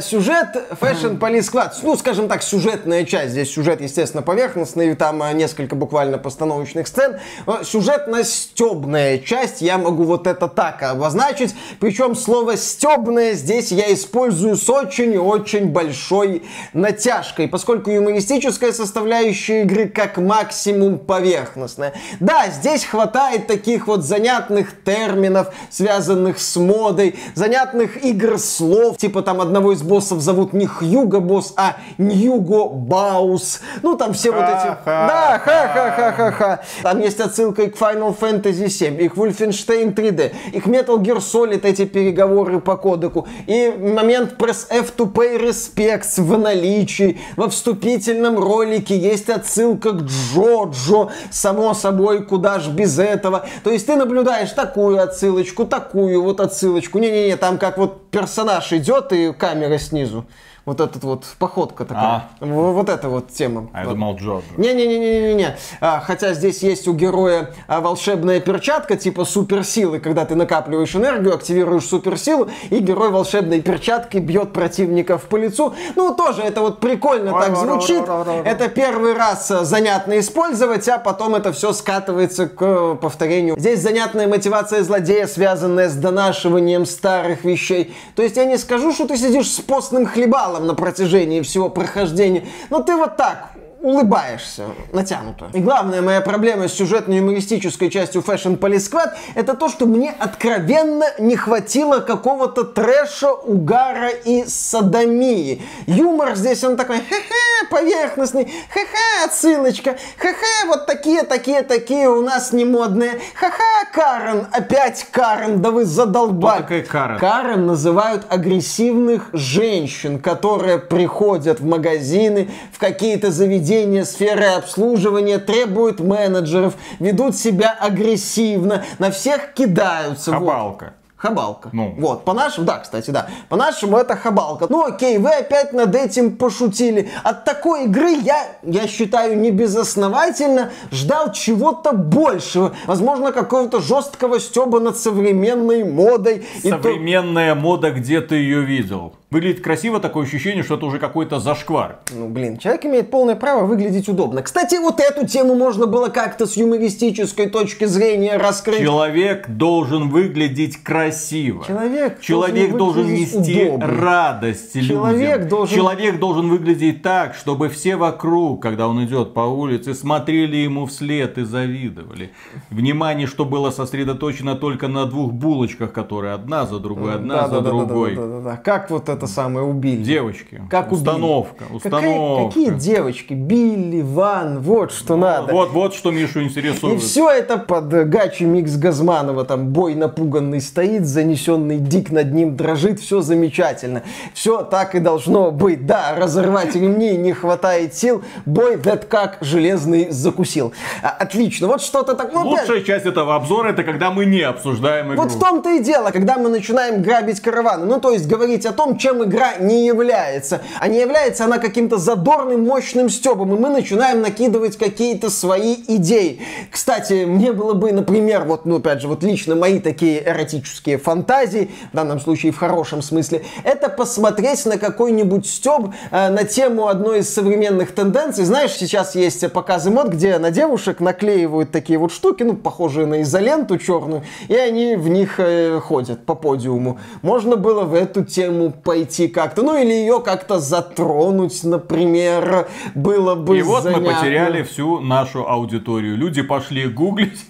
сюжет 0.00 0.48
Fashion 0.80 1.18
Police 1.18 1.50
Squad, 1.50 1.72
ну, 1.82 1.96
скажем 1.96 2.28
так, 2.28 2.42
сюжетная 2.42 3.04
часть. 3.04 3.32
Здесь 3.32 3.52
сюжет, 3.52 3.80
естественно, 3.80 4.22
поверхностный, 4.22 4.94
там 4.94 5.22
э, 5.22 5.32
несколько 5.32 5.76
буквально 5.76 6.18
постановочных 6.18 6.86
сцен. 6.86 7.18
Э, 7.46 7.62
Сюжетно-стебная 7.64 9.18
часть, 9.18 9.62
я 9.62 9.78
могу 9.78 10.04
вот 10.04 10.26
это 10.26 10.48
так 10.48 10.82
обозначить. 10.82 11.54
Причем 11.78 12.14
слово 12.14 12.56
стебное 12.56 13.32
здесь 13.34 13.72
я 13.72 13.92
использую 13.92 14.56
с 14.56 14.68
очень-очень 14.68 15.66
большой 15.66 16.42
натяжкой, 16.72 17.48
поскольку 17.48 17.90
юмористическая 17.90 18.72
составляющая 18.72 19.62
игры 19.62 19.88
как 19.88 20.18
максимум 20.18 20.98
поверхностная. 20.98 21.94
Да, 22.20 22.48
здесь 22.48 22.84
хватает 22.84 23.46
таких 23.46 23.86
вот 23.86 24.04
занятных 24.04 24.82
терминов, 24.84 25.52
связанных 25.70 26.38
с 26.38 26.56
модой, 26.56 27.16
занятных 27.34 28.04
игр 28.04 28.38
слов, 28.38 28.98
типа 28.98 29.22
там 29.22 29.40
одного 29.50 29.72
из 29.72 29.82
боссов 29.82 30.20
зовут 30.20 30.52
не 30.52 30.66
Хьюго 30.66 31.18
босс, 31.18 31.54
а 31.56 31.76
Ньюго 31.98 32.68
Баус. 32.68 33.60
Ну 33.82 33.96
там 33.96 34.12
все 34.12 34.30
вот 34.30 34.44
эти... 34.44 34.76
Да, 34.84 35.40
ха-ха-ха-ха-ха. 35.44 36.60
Там 36.82 37.00
есть 37.00 37.18
отсылка 37.18 37.62
и 37.62 37.66
к 37.68 37.76
Final 37.76 38.16
Fantasy 38.16 38.68
7, 38.68 39.00
и 39.00 39.08
к 39.08 39.14
Wolfenstein 39.14 39.92
3D, 39.92 40.32
и 40.52 40.60
к 40.60 40.66
Metal 40.66 40.96
Gear 40.98 41.18
Solid 41.18 41.66
эти 41.66 41.84
переговоры 41.84 42.60
по 42.60 42.76
кодеку, 42.76 43.26
и 43.46 43.74
момент 43.76 44.34
Press 44.38 44.66
F 44.70 44.92
to 44.96 45.12
Pay 45.12 45.40
Respects 45.40 46.22
в 46.22 46.38
наличии. 46.38 47.18
Во 47.36 47.48
вступительном 47.48 48.38
ролике 48.38 48.96
есть 48.96 49.28
отсылка 49.28 49.92
к 49.92 50.02
Джоджо, 50.02 51.10
само 51.30 51.74
собой, 51.74 52.24
куда 52.24 52.60
ж 52.60 52.68
без 52.68 52.98
этого. 52.98 53.46
То 53.64 53.70
есть 53.70 53.86
ты 53.86 53.96
наблюдаешь 53.96 54.52
такую 54.52 55.02
отсылочку, 55.02 55.64
такую 55.64 56.22
вот 56.22 56.40
отсылочку. 56.40 56.98
Не-не-не, 56.98 57.36
там 57.36 57.58
как 57.58 57.78
вот 57.78 58.10
персонаж 58.10 58.72
идет 58.72 59.12
и 59.12 59.32
камера 59.40 59.78
снизу. 59.78 60.26
Вот 60.66 60.80
этот 60.80 61.02
вот 61.04 61.24
походка 61.38 61.84
такая. 61.84 62.28
В- 62.40 62.72
Вот 62.72 62.88
эта 62.88 63.08
вот 63.08 63.28
тема. 63.32 63.68
А 63.72 63.80
я 63.80 63.84
Вот. 63.86 63.92
думал, 63.94 64.16
Джордж. 64.16 64.44
Не-не-не-не-не. 64.56 65.56
А, 65.80 66.00
хотя 66.00 66.34
здесь 66.34 66.62
есть 66.62 66.86
у 66.86 66.92
героя 66.92 67.50
а, 67.66 67.80
волшебная 67.80 68.40
перчатка 68.40 68.96
типа 68.96 69.24
суперсилы, 69.24 69.98
когда 70.00 70.24
ты 70.26 70.34
накапливаешь 70.34 70.94
энергию, 70.94 71.34
активируешь 71.34 71.86
суперсилу, 71.86 72.48
и 72.68 72.78
герой 72.78 73.10
волшебной 73.10 73.60
перчаткой 73.62 74.20
бьет 74.20 74.52
противников 74.52 75.22
по 75.24 75.36
лицу. 75.36 75.74
Ну, 75.96 76.14
тоже 76.14 76.42
это 76.42 76.60
вот 76.60 76.80
прикольно 76.80 77.32
так 77.32 77.56
звучит. 77.56 78.02
Это 78.44 78.68
первый 78.68 79.14
раз 79.14 79.50
а, 79.50 79.64
занятно 79.64 80.18
использовать, 80.18 80.86
а 80.88 80.98
потом 80.98 81.34
это 81.34 81.52
все 81.52 81.72
скатывается 81.72 82.46
к 82.48 82.62
э, 82.62 82.96
повторению. 83.00 83.58
Здесь 83.58 83.80
занятная 83.80 84.28
мотивация 84.28 84.82
злодея, 84.82 85.26
связанная 85.26 85.88
с 85.88 85.94
донашиванием 85.94 86.84
старых 86.86 87.44
вещей. 87.44 87.94
То 88.14 88.22
есть 88.22 88.36
я 88.36 88.44
не 88.44 88.58
скажу, 88.58 88.92
что 88.92 89.06
ты 89.08 89.16
сидишь 89.16 89.50
с 89.50 89.60
постным 89.60 90.06
хлебалом 90.06 90.49
на 90.58 90.74
протяжении 90.74 91.42
всего 91.42 91.68
прохождения, 91.68 92.46
но 92.70 92.82
ты 92.82 92.96
вот 92.96 93.16
так 93.16 93.50
улыбаешься, 93.82 94.66
натянуто. 94.92 95.50
И 95.52 95.60
главная 95.60 96.02
моя 96.02 96.20
проблема 96.20 96.68
с 96.68 96.74
сюжетно-юмористической 96.78 97.90
частью 97.90 98.22
Fashion 98.22 98.58
Police 98.58 98.90
Squad 98.90 99.12
это 99.34 99.54
то, 99.54 99.68
что 99.68 99.86
мне 99.86 100.10
откровенно 100.10 101.06
не 101.18 101.36
хватило 101.36 102.00
какого-то 102.00 102.64
трэша, 102.64 103.32
угара 103.32 104.10
и 104.10 104.44
садомии. 104.46 105.62
Юмор 105.86 106.36
здесь 106.36 106.62
он 106.62 106.76
такой, 106.76 106.98
хе-хе, 106.98 107.68
поверхностный, 107.70 108.44
хе-хе, 108.44 109.24
отсылочка, 109.24 109.96
хе-хе, 110.20 110.66
вот 110.66 110.86
такие, 110.86 111.22
такие, 111.22 111.62
такие 111.62 112.08
у 112.08 112.22
нас 112.22 112.52
не 112.52 112.64
модные, 112.64 113.20
ха-ха, 113.34 113.88
Карен, 113.92 114.46
опять 114.52 115.06
Карен, 115.10 115.62
да 115.62 115.70
вы 115.70 115.84
задолбали. 115.84 116.62
Кто 116.62 116.62
такая 116.62 116.82
Карен? 116.84 117.18
Карен 117.18 117.66
называют 117.66 118.26
агрессивных 118.28 119.30
женщин, 119.32 120.18
которые 120.18 120.78
приходят 120.78 121.60
в 121.60 121.64
магазины, 121.64 122.50
в 122.72 122.78
какие-то 122.78 123.30
заведения 123.30 123.69
сферы 124.04 124.44
обслуживания, 124.46 125.38
требуют 125.38 126.00
менеджеров, 126.00 126.74
ведут 126.98 127.36
себя 127.36 127.76
агрессивно, 127.78 128.84
на 128.98 129.10
всех 129.10 129.54
кидаются. 129.54 130.32
вот. 130.32 130.38
Хабалка. 130.40 130.92
Хабалка. 131.16 131.68
Ну. 131.74 131.94
Вот, 131.98 132.24
по-нашему, 132.24 132.66
да, 132.66 132.78
кстати, 132.78 133.10
да. 133.10 133.28
По-нашему 133.50 133.98
это 133.98 134.16
хабалка. 134.16 134.66
Ну 134.70 134.86
окей, 134.86 135.18
вы 135.18 135.28
опять 135.30 135.74
над 135.74 135.94
этим 135.94 136.34
пошутили. 136.38 137.10
От 137.22 137.44
такой 137.44 137.84
игры 137.84 138.12
я, 138.12 138.46
я 138.62 138.86
считаю, 138.88 139.38
не 139.38 139.50
безосновательно 139.50 140.70
ждал 140.90 141.30
чего-то 141.32 141.92
большего. 141.92 142.72
Возможно, 142.86 143.32
какого-то 143.32 143.80
жесткого 143.82 144.40
стеба 144.40 144.80
над 144.80 144.96
современной 144.96 145.84
модой. 145.84 146.46
И 146.62 146.70
то- 146.70 146.76
Современная 146.82 147.54
мода, 147.54 147.90
где 147.90 148.22
ты 148.22 148.36
ее 148.36 148.62
видел? 148.62 149.12
Выглядит 149.30 149.62
красиво, 149.62 150.00
такое 150.00 150.24
ощущение, 150.26 150.64
что 150.64 150.74
это 150.74 150.86
уже 150.86 150.98
какой-то 150.98 151.38
зашквар. 151.38 152.00
Ну, 152.12 152.28
блин, 152.28 152.58
человек 152.58 152.84
имеет 152.86 153.12
полное 153.12 153.36
право 153.36 153.64
выглядеть 153.64 154.08
удобно. 154.08 154.42
Кстати, 154.42 154.74
вот 154.80 154.98
эту 154.98 155.24
тему 155.24 155.54
можно 155.54 155.86
было 155.86 156.08
как-то 156.08 156.46
с 156.46 156.56
юмористической 156.56 157.48
точки 157.48 157.84
зрения 157.84 158.36
раскрыть. 158.38 158.80
Человек 158.80 159.48
должен 159.48 160.08
выглядеть 160.08 160.82
красиво. 160.82 161.64
Человек 161.64 162.20
Человек 162.20 162.76
должен, 162.76 163.04
должен 163.04 163.14
нести 163.14 163.68
удобно. 163.68 163.86
радость 163.86 164.72
Человек 164.72 165.34
людям. 165.36 165.48
должен- 165.48 165.76
Человек 165.76 166.18
должен 166.18 166.48
выглядеть 166.48 167.02
так, 167.02 167.34
чтобы 167.36 167.68
все 167.68 167.94
вокруг, 167.94 168.60
когда 168.60 168.88
он 168.88 169.04
идет 169.04 169.32
по 169.32 169.42
улице, 169.42 169.94
смотрели 169.94 170.56
ему 170.56 170.86
вслед 170.86 171.38
и 171.38 171.44
завидовали. 171.44 172.32
Внимание, 172.70 173.28
что 173.28 173.44
было 173.44 173.70
сосредоточено 173.70 174.56
только 174.56 174.88
на 174.88 175.06
двух 175.06 175.32
булочках, 175.32 175.92
которые 175.92 176.34
одна 176.34 176.66
за 176.66 176.80
другой, 176.80 177.14
одна 177.14 177.46
за 177.46 177.60
другой. 177.60 178.16
Да-да-да-да-да-да. 178.16 178.56
Как 178.56 178.90
вот 178.90 179.08
это 179.08 179.19
самое 179.26 179.66
убили? 179.66 180.02
Девочки, 180.02 180.62
Как 180.70 180.92
убили? 180.92 181.00
установка, 181.00 181.64
Какая- 181.64 181.76
установка. 181.76 182.48
какие 182.48 182.70
девочки? 182.70 183.32
Билли, 183.34 184.02
Ван, 184.02 184.60
вот 184.60 184.92
что 184.92 185.16
надо. 185.16 185.52
Вот, 185.52 185.70
вот 185.70 185.94
что 185.94 186.10
Мишу 186.10 186.40
И 186.40 186.44
интересует. 186.44 187.00
все 187.02 187.28
это 187.30 187.56
под 187.58 187.92
э, 187.94 188.04
гачи 188.04 188.44
микс 188.44 188.76
Газманова, 188.76 189.44
там 189.44 189.68
бой 189.68 189.94
напуганный 189.94 190.60
стоит, 190.60 191.06
занесенный 191.06 191.78
дик 191.78 192.10
над 192.10 192.32
ним 192.32 192.56
дрожит, 192.56 193.00
все 193.00 193.20
замечательно. 193.20 194.02
Все 194.34 194.62
так 194.62 194.94
и 194.94 194.98
должно 195.00 195.50
быть. 195.50 195.86
Да, 195.86 196.14
разорвать 196.16 196.74
ремни 196.74 197.16
не 197.16 197.32
хватает 197.32 197.94
сил, 197.94 198.22
бой 198.46 198.76
that 198.76 199.06
как 199.06 199.38
железный 199.40 200.10
закусил. 200.10 200.72
А, 201.02 201.08
отлично, 201.10 201.66
вот 201.66 201.82
что-то 201.82 202.14
так... 202.14 202.32
ну, 202.32 202.52
опять- 202.52 202.68
Лучшая 202.68 202.84
часть 202.84 203.06
этого 203.06 203.34
обзора 203.34 203.70
это 203.70 203.82
когда 203.82 204.10
мы 204.10 204.24
не 204.26 204.42
обсуждаем 204.42 205.12
игру. 205.14 205.22
Вот 205.22 205.32
в 205.32 205.38
том-то 205.40 205.70
и 205.70 205.80
дело, 205.80 206.10
когда 206.10 206.38
мы 206.38 206.48
начинаем 206.48 207.02
грабить 207.02 207.40
караваны. 207.40 207.86
Ну, 207.86 208.00
то 208.00 208.10
есть 208.12 208.28
говорить 208.28 208.66
о 208.66 208.72
том, 208.72 208.98
чем 208.98 209.09
чем 209.10 209.24
игра 209.24 209.56
не 209.58 209.86
является. 209.86 210.60
А 210.78 210.88
не 210.88 211.00
является 211.00 211.44
она 211.44 211.58
каким-то 211.58 211.98
задорным, 211.98 212.64
мощным 212.64 213.08
стебом, 213.08 213.54
и 213.54 213.58
мы 213.58 213.68
начинаем 213.68 214.20
накидывать 214.20 214.76
какие-то 214.76 215.30
свои 215.30 215.76
идеи. 215.88 216.40
Кстати, 216.70 217.24
мне 217.24 217.52
было 217.52 217.74
бы, 217.74 217.92
например, 217.92 218.44
вот, 218.44 218.66
ну, 218.66 218.76
опять 218.76 219.00
же, 219.00 219.08
вот 219.08 219.22
лично 219.22 219.56
мои 219.56 219.80
такие 219.80 220.22
эротические 220.24 220.98
фантазии, 220.98 221.70
в 221.92 221.96
данном 221.96 222.20
случае 222.20 222.52
в 222.52 222.58
хорошем 222.58 223.02
смысле, 223.02 223.42
это 223.64 223.88
посмотреть 223.88 224.64
на 224.66 224.78
какой-нибудь 224.78 225.46
стеб 225.46 225.90
э, 226.10 226.28
на 226.28 226.44
тему 226.44 226.86
одной 226.86 227.20
из 227.20 227.32
современных 227.32 227.92
тенденций. 227.92 228.44
Знаешь, 228.44 228.72
сейчас 228.72 229.14
есть 229.16 229.50
показы 229.52 229.90
мод, 229.90 230.08
где 230.08 230.38
на 230.38 230.50
девушек 230.50 231.00
наклеивают 231.00 231.72
такие 231.72 231.98
вот 231.98 232.12
штуки, 232.12 232.44
ну, 232.44 232.54
похожие 232.54 233.06
на 233.06 233.22
изоленту 233.22 233.76
черную, 233.78 234.22
и 234.48 234.54
они 234.54 234.94
в 234.94 235.08
них 235.08 235.34
э, 235.38 235.80
ходят 235.80 236.24
по 236.24 236.34
подиуму. 236.34 237.00
Можно 237.22 237.56
было 237.56 237.82
в 237.82 237.94
эту 237.94 238.24
тему 238.24 238.70
пойти 238.70 238.99
как-то, 239.32 239.62
ну, 239.62 239.80
или 239.80 239.92
ее 239.92 240.20
как-то 240.20 240.58
затронуть, 240.58 241.62
например, 241.64 242.68
было 242.94 243.34
бы 243.34 243.58
И 243.58 243.62
вот 243.62 243.84
занятно. 243.84 244.08
мы 244.08 244.14
потеряли 244.14 244.62
всю 244.62 245.00
нашу 245.00 245.48
аудиторию. 245.48 246.16
Люди 246.16 246.42
пошли 246.42 246.86
гуглить 246.88 247.44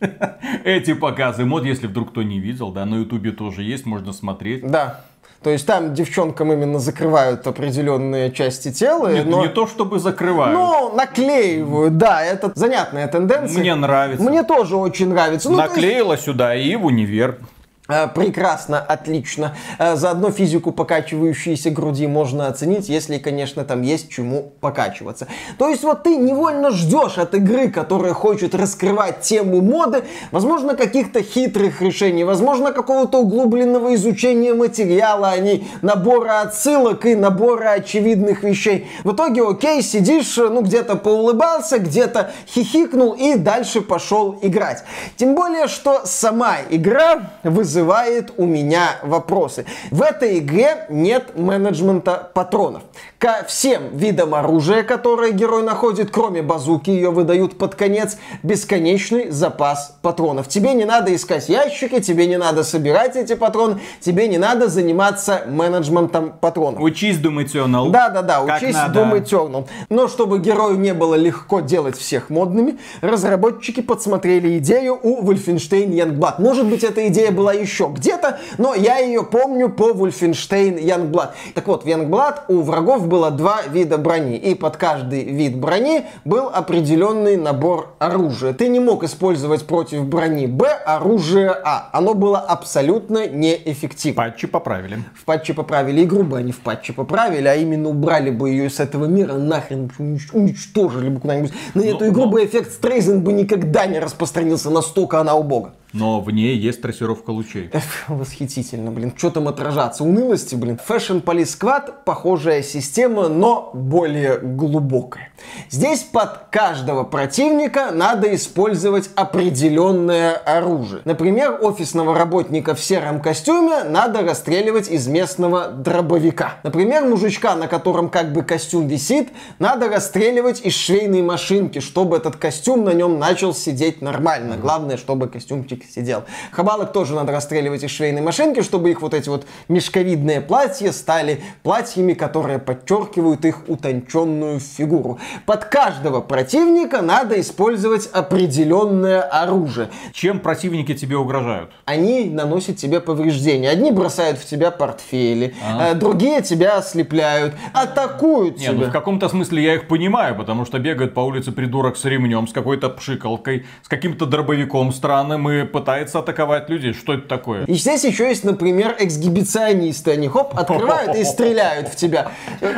эти 0.64 0.94
показы 0.94 1.44
мод, 1.44 1.64
если 1.64 1.86
вдруг 1.86 2.10
кто 2.10 2.22
не 2.22 2.38
видел, 2.38 2.70
да, 2.70 2.84
на 2.84 2.96
ютубе 2.96 3.32
тоже 3.32 3.62
есть, 3.62 3.86
можно 3.86 4.12
смотреть. 4.12 4.66
Да. 4.66 5.00
То 5.44 5.50
есть 5.50 5.66
там 5.66 5.92
девчонкам 5.92 6.54
именно 6.54 6.78
закрывают 6.78 7.46
определенные 7.46 8.32
части 8.32 8.72
тела. 8.72 9.12
Нет, 9.12 9.26
но... 9.26 9.42
не 9.42 9.48
то 9.48 9.66
чтобы 9.66 9.98
закрывают. 9.98 10.54
Ну, 10.54 10.94
наклеивают, 10.94 11.98
да, 11.98 12.24
это 12.24 12.50
занятная 12.54 13.06
тенденция. 13.08 13.60
Мне 13.60 13.74
нравится. 13.74 14.24
Мне 14.24 14.42
тоже 14.42 14.76
очень 14.76 15.10
нравится. 15.10 15.50
Ну, 15.50 15.56
то 15.56 15.64
есть, 15.64 15.74
Наклеила 15.76 16.16
сюда 16.16 16.54
и 16.56 16.74
в 16.76 16.86
универ. 16.86 17.38
Э, 17.88 18.08
Прекрасно, 18.08 18.80
отлично. 18.80 19.54
Э, 19.78 19.96
Заодно 19.96 20.30
физику 20.30 20.72
покачивающейся 20.72 21.70
груди 21.70 22.06
можно 22.06 22.46
оценить, 22.46 22.88
если, 22.88 23.18
конечно, 23.18 23.64
там 23.64 23.82
есть 23.82 24.10
чему 24.10 24.52
покачиваться. 24.60 25.26
То 25.58 25.68
есть 25.68 25.82
вот 25.82 26.02
ты 26.02 26.16
невольно 26.16 26.70
ждешь 26.70 27.18
от 27.18 27.34
игры, 27.34 27.68
которая 27.68 28.14
хочет 28.14 28.54
раскрывать 28.54 29.20
тему 29.20 29.60
моды, 29.60 30.04
возможно, 30.30 30.74
каких-то 30.74 31.22
хитрых 31.22 31.82
решений, 31.82 32.24
возможно, 32.24 32.72
какого-то 32.72 33.18
углубленного 33.18 33.94
изучения 33.94 34.54
материала, 34.54 35.30
а 35.30 35.38
не 35.38 35.66
набора 35.82 36.40
отсылок 36.40 37.04
и 37.04 37.14
набора 37.14 37.72
очевидных 37.72 38.42
вещей. 38.42 38.88
В 39.04 39.12
итоге, 39.12 39.46
окей, 39.46 39.82
сидишь, 39.82 40.36
ну, 40.36 40.62
где-то 40.62 40.96
поулыбался, 40.96 41.78
где-то 41.78 42.32
хихикнул 42.48 43.12
и 43.12 43.34
дальше 43.36 43.82
пошел 43.82 44.38
играть. 44.40 44.84
Тем 45.16 45.34
более, 45.34 45.68
что 45.68 46.02
сама 46.06 46.56
игра 46.70 47.32
вызывает 47.42 47.73
у 47.82 48.46
меня 48.46 48.98
вопросы. 49.02 49.66
В 49.90 50.02
этой 50.02 50.38
игре 50.38 50.86
нет 50.88 51.36
менеджмента 51.36 52.30
патронов. 52.34 52.82
Ко 53.18 53.44
всем 53.48 53.96
видам 53.96 54.34
оружия, 54.34 54.82
которые 54.82 55.32
герой 55.32 55.62
находит, 55.62 56.10
кроме 56.10 56.42
базуки, 56.42 56.90
ее 56.90 57.10
выдают 57.10 57.56
под 57.56 57.74
конец, 57.74 58.18
бесконечный 58.42 59.30
запас 59.30 59.96
патронов. 60.02 60.48
Тебе 60.48 60.74
не 60.74 60.84
надо 60.84 61.14
искать 61.14 61.48
ящики, 61.48 62.00
тебе 62.00 62.26
не 62.26 62.36
надо 62.36 62.64
собирать 62.64 63.16
эти 63.16 63.34
патроны, 63.34 63.80
тебе 64.00 64.28
не 64.28 64.38
надо 64.38 64.68
заниматься 64.68 65.42
менеджментом 65.46 66.34
патронов. 66.38 66.80
Учись 66.80 67.18
думать 67.18 67.54
Eternal. 67.54 67.90
Да-да-да, 67.90 68.42
учись 68.42 68.74
надо. 68.74 69.00
думать 69.00 69.32
Eternal. 69.32 69.66
Но 69.88 70.08
чтобы 70.08 70.38
герою 70.38 70.78
не 70.78 70.92
было 70.92 71.14
легко 71.14 71.60
делать 71.60 71.96
всех 71.96 72.30
модными, 72.30 72.78
разработчики 73.00 73.80
подсмотрели 73.80 74.58
идею 74.58 74.98
у 75.02 75.22
Wolfenstein 75.22 75.88
Youngblood. 75.90 76.34
Может 76.38 76.66
быть, 76.66 76.84
эта 76.84 77.08
идея 77.08 77.30
была 77.30 77.52
еще 77.52 77.63
где-то, 77.66 78.38
но 78.58 78.74
я 78.74 78.98
ее 78.98 79.24
помню 79.24 79.68
по 79.70 79.90
Wolfenstein 79.90 80.78
Youngblood. 80.82 81.30
Так 81.54 81.66
вот, 81.66 81.84
в 81.84 81.86
Youngblood 81.86 82.42
у 82.48 82.62
врагов 82.62 83.06
было 83.08 83.30
два 83.30 83.62
вида 83.62 83.98
брони, 83.98 84.36
и 84.36 84.54
под 84.54 84.76
каждый 84.76 85.24
вид 85.24 85.56
брони 85.56 86.06
был 86.24 86.48
определенный 86.52 87.36
набор 87.36 87.94
оружия. 87.98 88.52
Ты 88.52 88.68
не 88.68 88.80
мог 88.80 89.04
использовать 89.04 89.66
против 89.66 90.04
брони 90.04 90.46
Б 90.46 90.66
оружие 90.68 91.50
А. 91.50 91.90
Оно 91.92 92.14
было 92.14 92.38
абсолютно 92.38 93.26
неэффективно. 93.26 94.22
Патчи 94.24 94.46
поправили. 94.46 94.98
В 95.14 95.24
патче 95.24 95.54
поправили 95.54 96.04
игру 96.04 96.22
бы 96.22 96.38
они 96.38 96.52
в 96.52 96.60
патче 96.60 96.92
поправили, 96.92 97.48
а 97.48 97.54
именно 97.54 97.88
убрали 97.88 98.30
бы 98.30 98.50
ее 98.50 98.70
с 98.70 98.80
этого 98.80 99.06
мира, 99.06 99.34
нахрен 99.34 99.90
унич- 99.98 100.30
уничтожили 100.32 101.08
бы 101.08 101.20
куда-нибудь. 101.20 101.52
На 101.74 101.82
эту 101.82 102.00
Но- 102.00 102.08
игру 102.08 102.24
но- 102.24 102.30
бы 102.30 102.44
эффект 102.44 102.72
Стрейзен 102.72 103.20
бы 103.22 103.32
никогда 103.32 103.86
не 103.86 103.98
распространился, 103.98 104.70
настолько 104.70 105.20
она 105.20 105.34
убога. 105.34 105.72
Но 105.94 106.20
в 106.20 106.28
ней 106.32 106.56
есть 106.56 106.82
трассировка 106.82 107.30
лучей. 107.30 107.70
Восхитительно, 108.08 108.90
блин. 108.90 109.14
Что 109.16 109.30
там 109.30 109.46
отражаться? 109.46 110.02
Унылости, 110.02 110.56
блин. 110.56 110.78
Fashion 110.86 111.22
Police 111.22 111.56
Squad 111.56 111.92
похожая 112.04 112.64
система, 112.64 113.28
но 113.28 113.70
более 113.72 114.38
глубокая. 114.38 115.30
Здесь 115.70 116.00
под 116.00 116.48
каждого 116.50 117.04
противника 117.04 117.92
надо 117.92 118.34
использовать 118.34 119.08
определенное 119.14 120.32
оружие. 120.32 121.02
Например, 121.04 121.58
офисного 121.62 122.18
работника 122.18 122.74
в 122.74 122.80
сером 122.80 123.20
костюме 123.20 123.84
надо 123.84 124.22
расстреливать 124.22 124.88
из 124.90 125.06
местного 125.06 125.68
дробовика. 125.68 126.54
Например, 126.64 127.04
мужичка, 127.04 127.54
на 127.54 127.68
котором 127.68 128.08
как 128.08 128.32
бы 128.32 128.42
костюм 128.42 128.88
висит, 128.88 129.28
надо 129.60 129.88
расстреливать 129.88 130.60
из 130.60 130.74
швейной 130.74 131.22
машинки, 131.22 131.78
чтобы 131.78 132.16
этот 132.16 132.34
костюм 132.34 132.82
на 132.82 132.94
нем 132.94 133.20
начал 133.20 133.54
сидеть 133.54 134.02
нормально. 134.02 134.56
Главное, 134.56 134.96
чтобы 134.96 135.28
костюмчик 135.28 135.83
сидел. 135.92 136.24
Хабалок 136.52 136.92
тоже 136.92 137.14
надо 137.14 137.32
расстреливать 137.32 137.82
из 137.82 137.90
швейной 137.90 138.22
машинки, 138.22 138.62
чтобы 138.62 138.90
их 138.90 139.02
вот 139.02 139.14
эти 139.14 139.28
вот 139.28 139.46
мешковидные 139.68 140.40
платья 140.40 140.92
стали 140.92 141.40
платьями, 141.62 142.14
которые 142.14 142.58
подчеркивают 142.58 143.44
их 143.44 143.68
утонченную 143.68 144.60
фигуру. 144.60 145.18
Под 145.46 145.64
каждого 145.64 146.20
противника 146.20 147.02
надо 147.02 147.40
использовать 147.40 148.06
определенное 148.12 149.22
оружие. 149.22 149.90
Чем 150.12 150.40
противники 150.40 150.94
тебе 150.94 151.16
угрожают? 151.16 151.70
Они 151.84 152.24
наносят 152.30 152.76
тебе 152.76 153.00
повреждения. 153.00 153.70
Одни 153.70 153.90
бросают 153.90 154.38
в 154.38 154.46
тебя 154.46 154.70
портфели, 154.70 155.54
э, 155.80 155.94
другие 155.94 156.42
тебя 156.42 156.78
ослепляют, 156.78 157.54
атакуют 157.72 158.58
Не, 158.58 158.68
ну 158.68 158.78
тебя. 158.78 158.88
в 158.88 158.92
каком-то 158.92 159.28
смысле 159.28 159.62
я 159.62 159.74
их 159.74 159.88
понимаю, 159.88 160.34
потому 160.36 160.64
что 160.64 160.78
бегает 160.78 161.14
по 161.14 161.20
улице 161.20 161.52
придурок 161.52 161.96
с 161.96 162.04
ремнем, 162.04 162.46
с 162.46 162.52
какой-то 162.52 162.88
пшикалкой, 162.90 163.66
с 163.82 163.88
каким-то 163.88 164.26
дробовиком 164.26 164.92
странным 164.92 165.48
и 165.50 165.64
пытается 165.74 166.20
атаковать 166.20 166.70
людей. 166.70 166.92
Что 166.92 167.14
это 167.14 167.26
такое? 167.26 167.64
И 167.64 167.74
здесь 167.74 168.04
еще 168.04 168.28
есть, 168.28 168.44
например, 168.44 168.94
эксгибиционисты. 168.96 170.12
Они 170.12 170.28
хоп, 170.28 170.56
открывают 170.56 171.16
и 171.16 171.24
стреляют 171.24 171.88
в 171.88 171.96
тебя. 171.96 172.30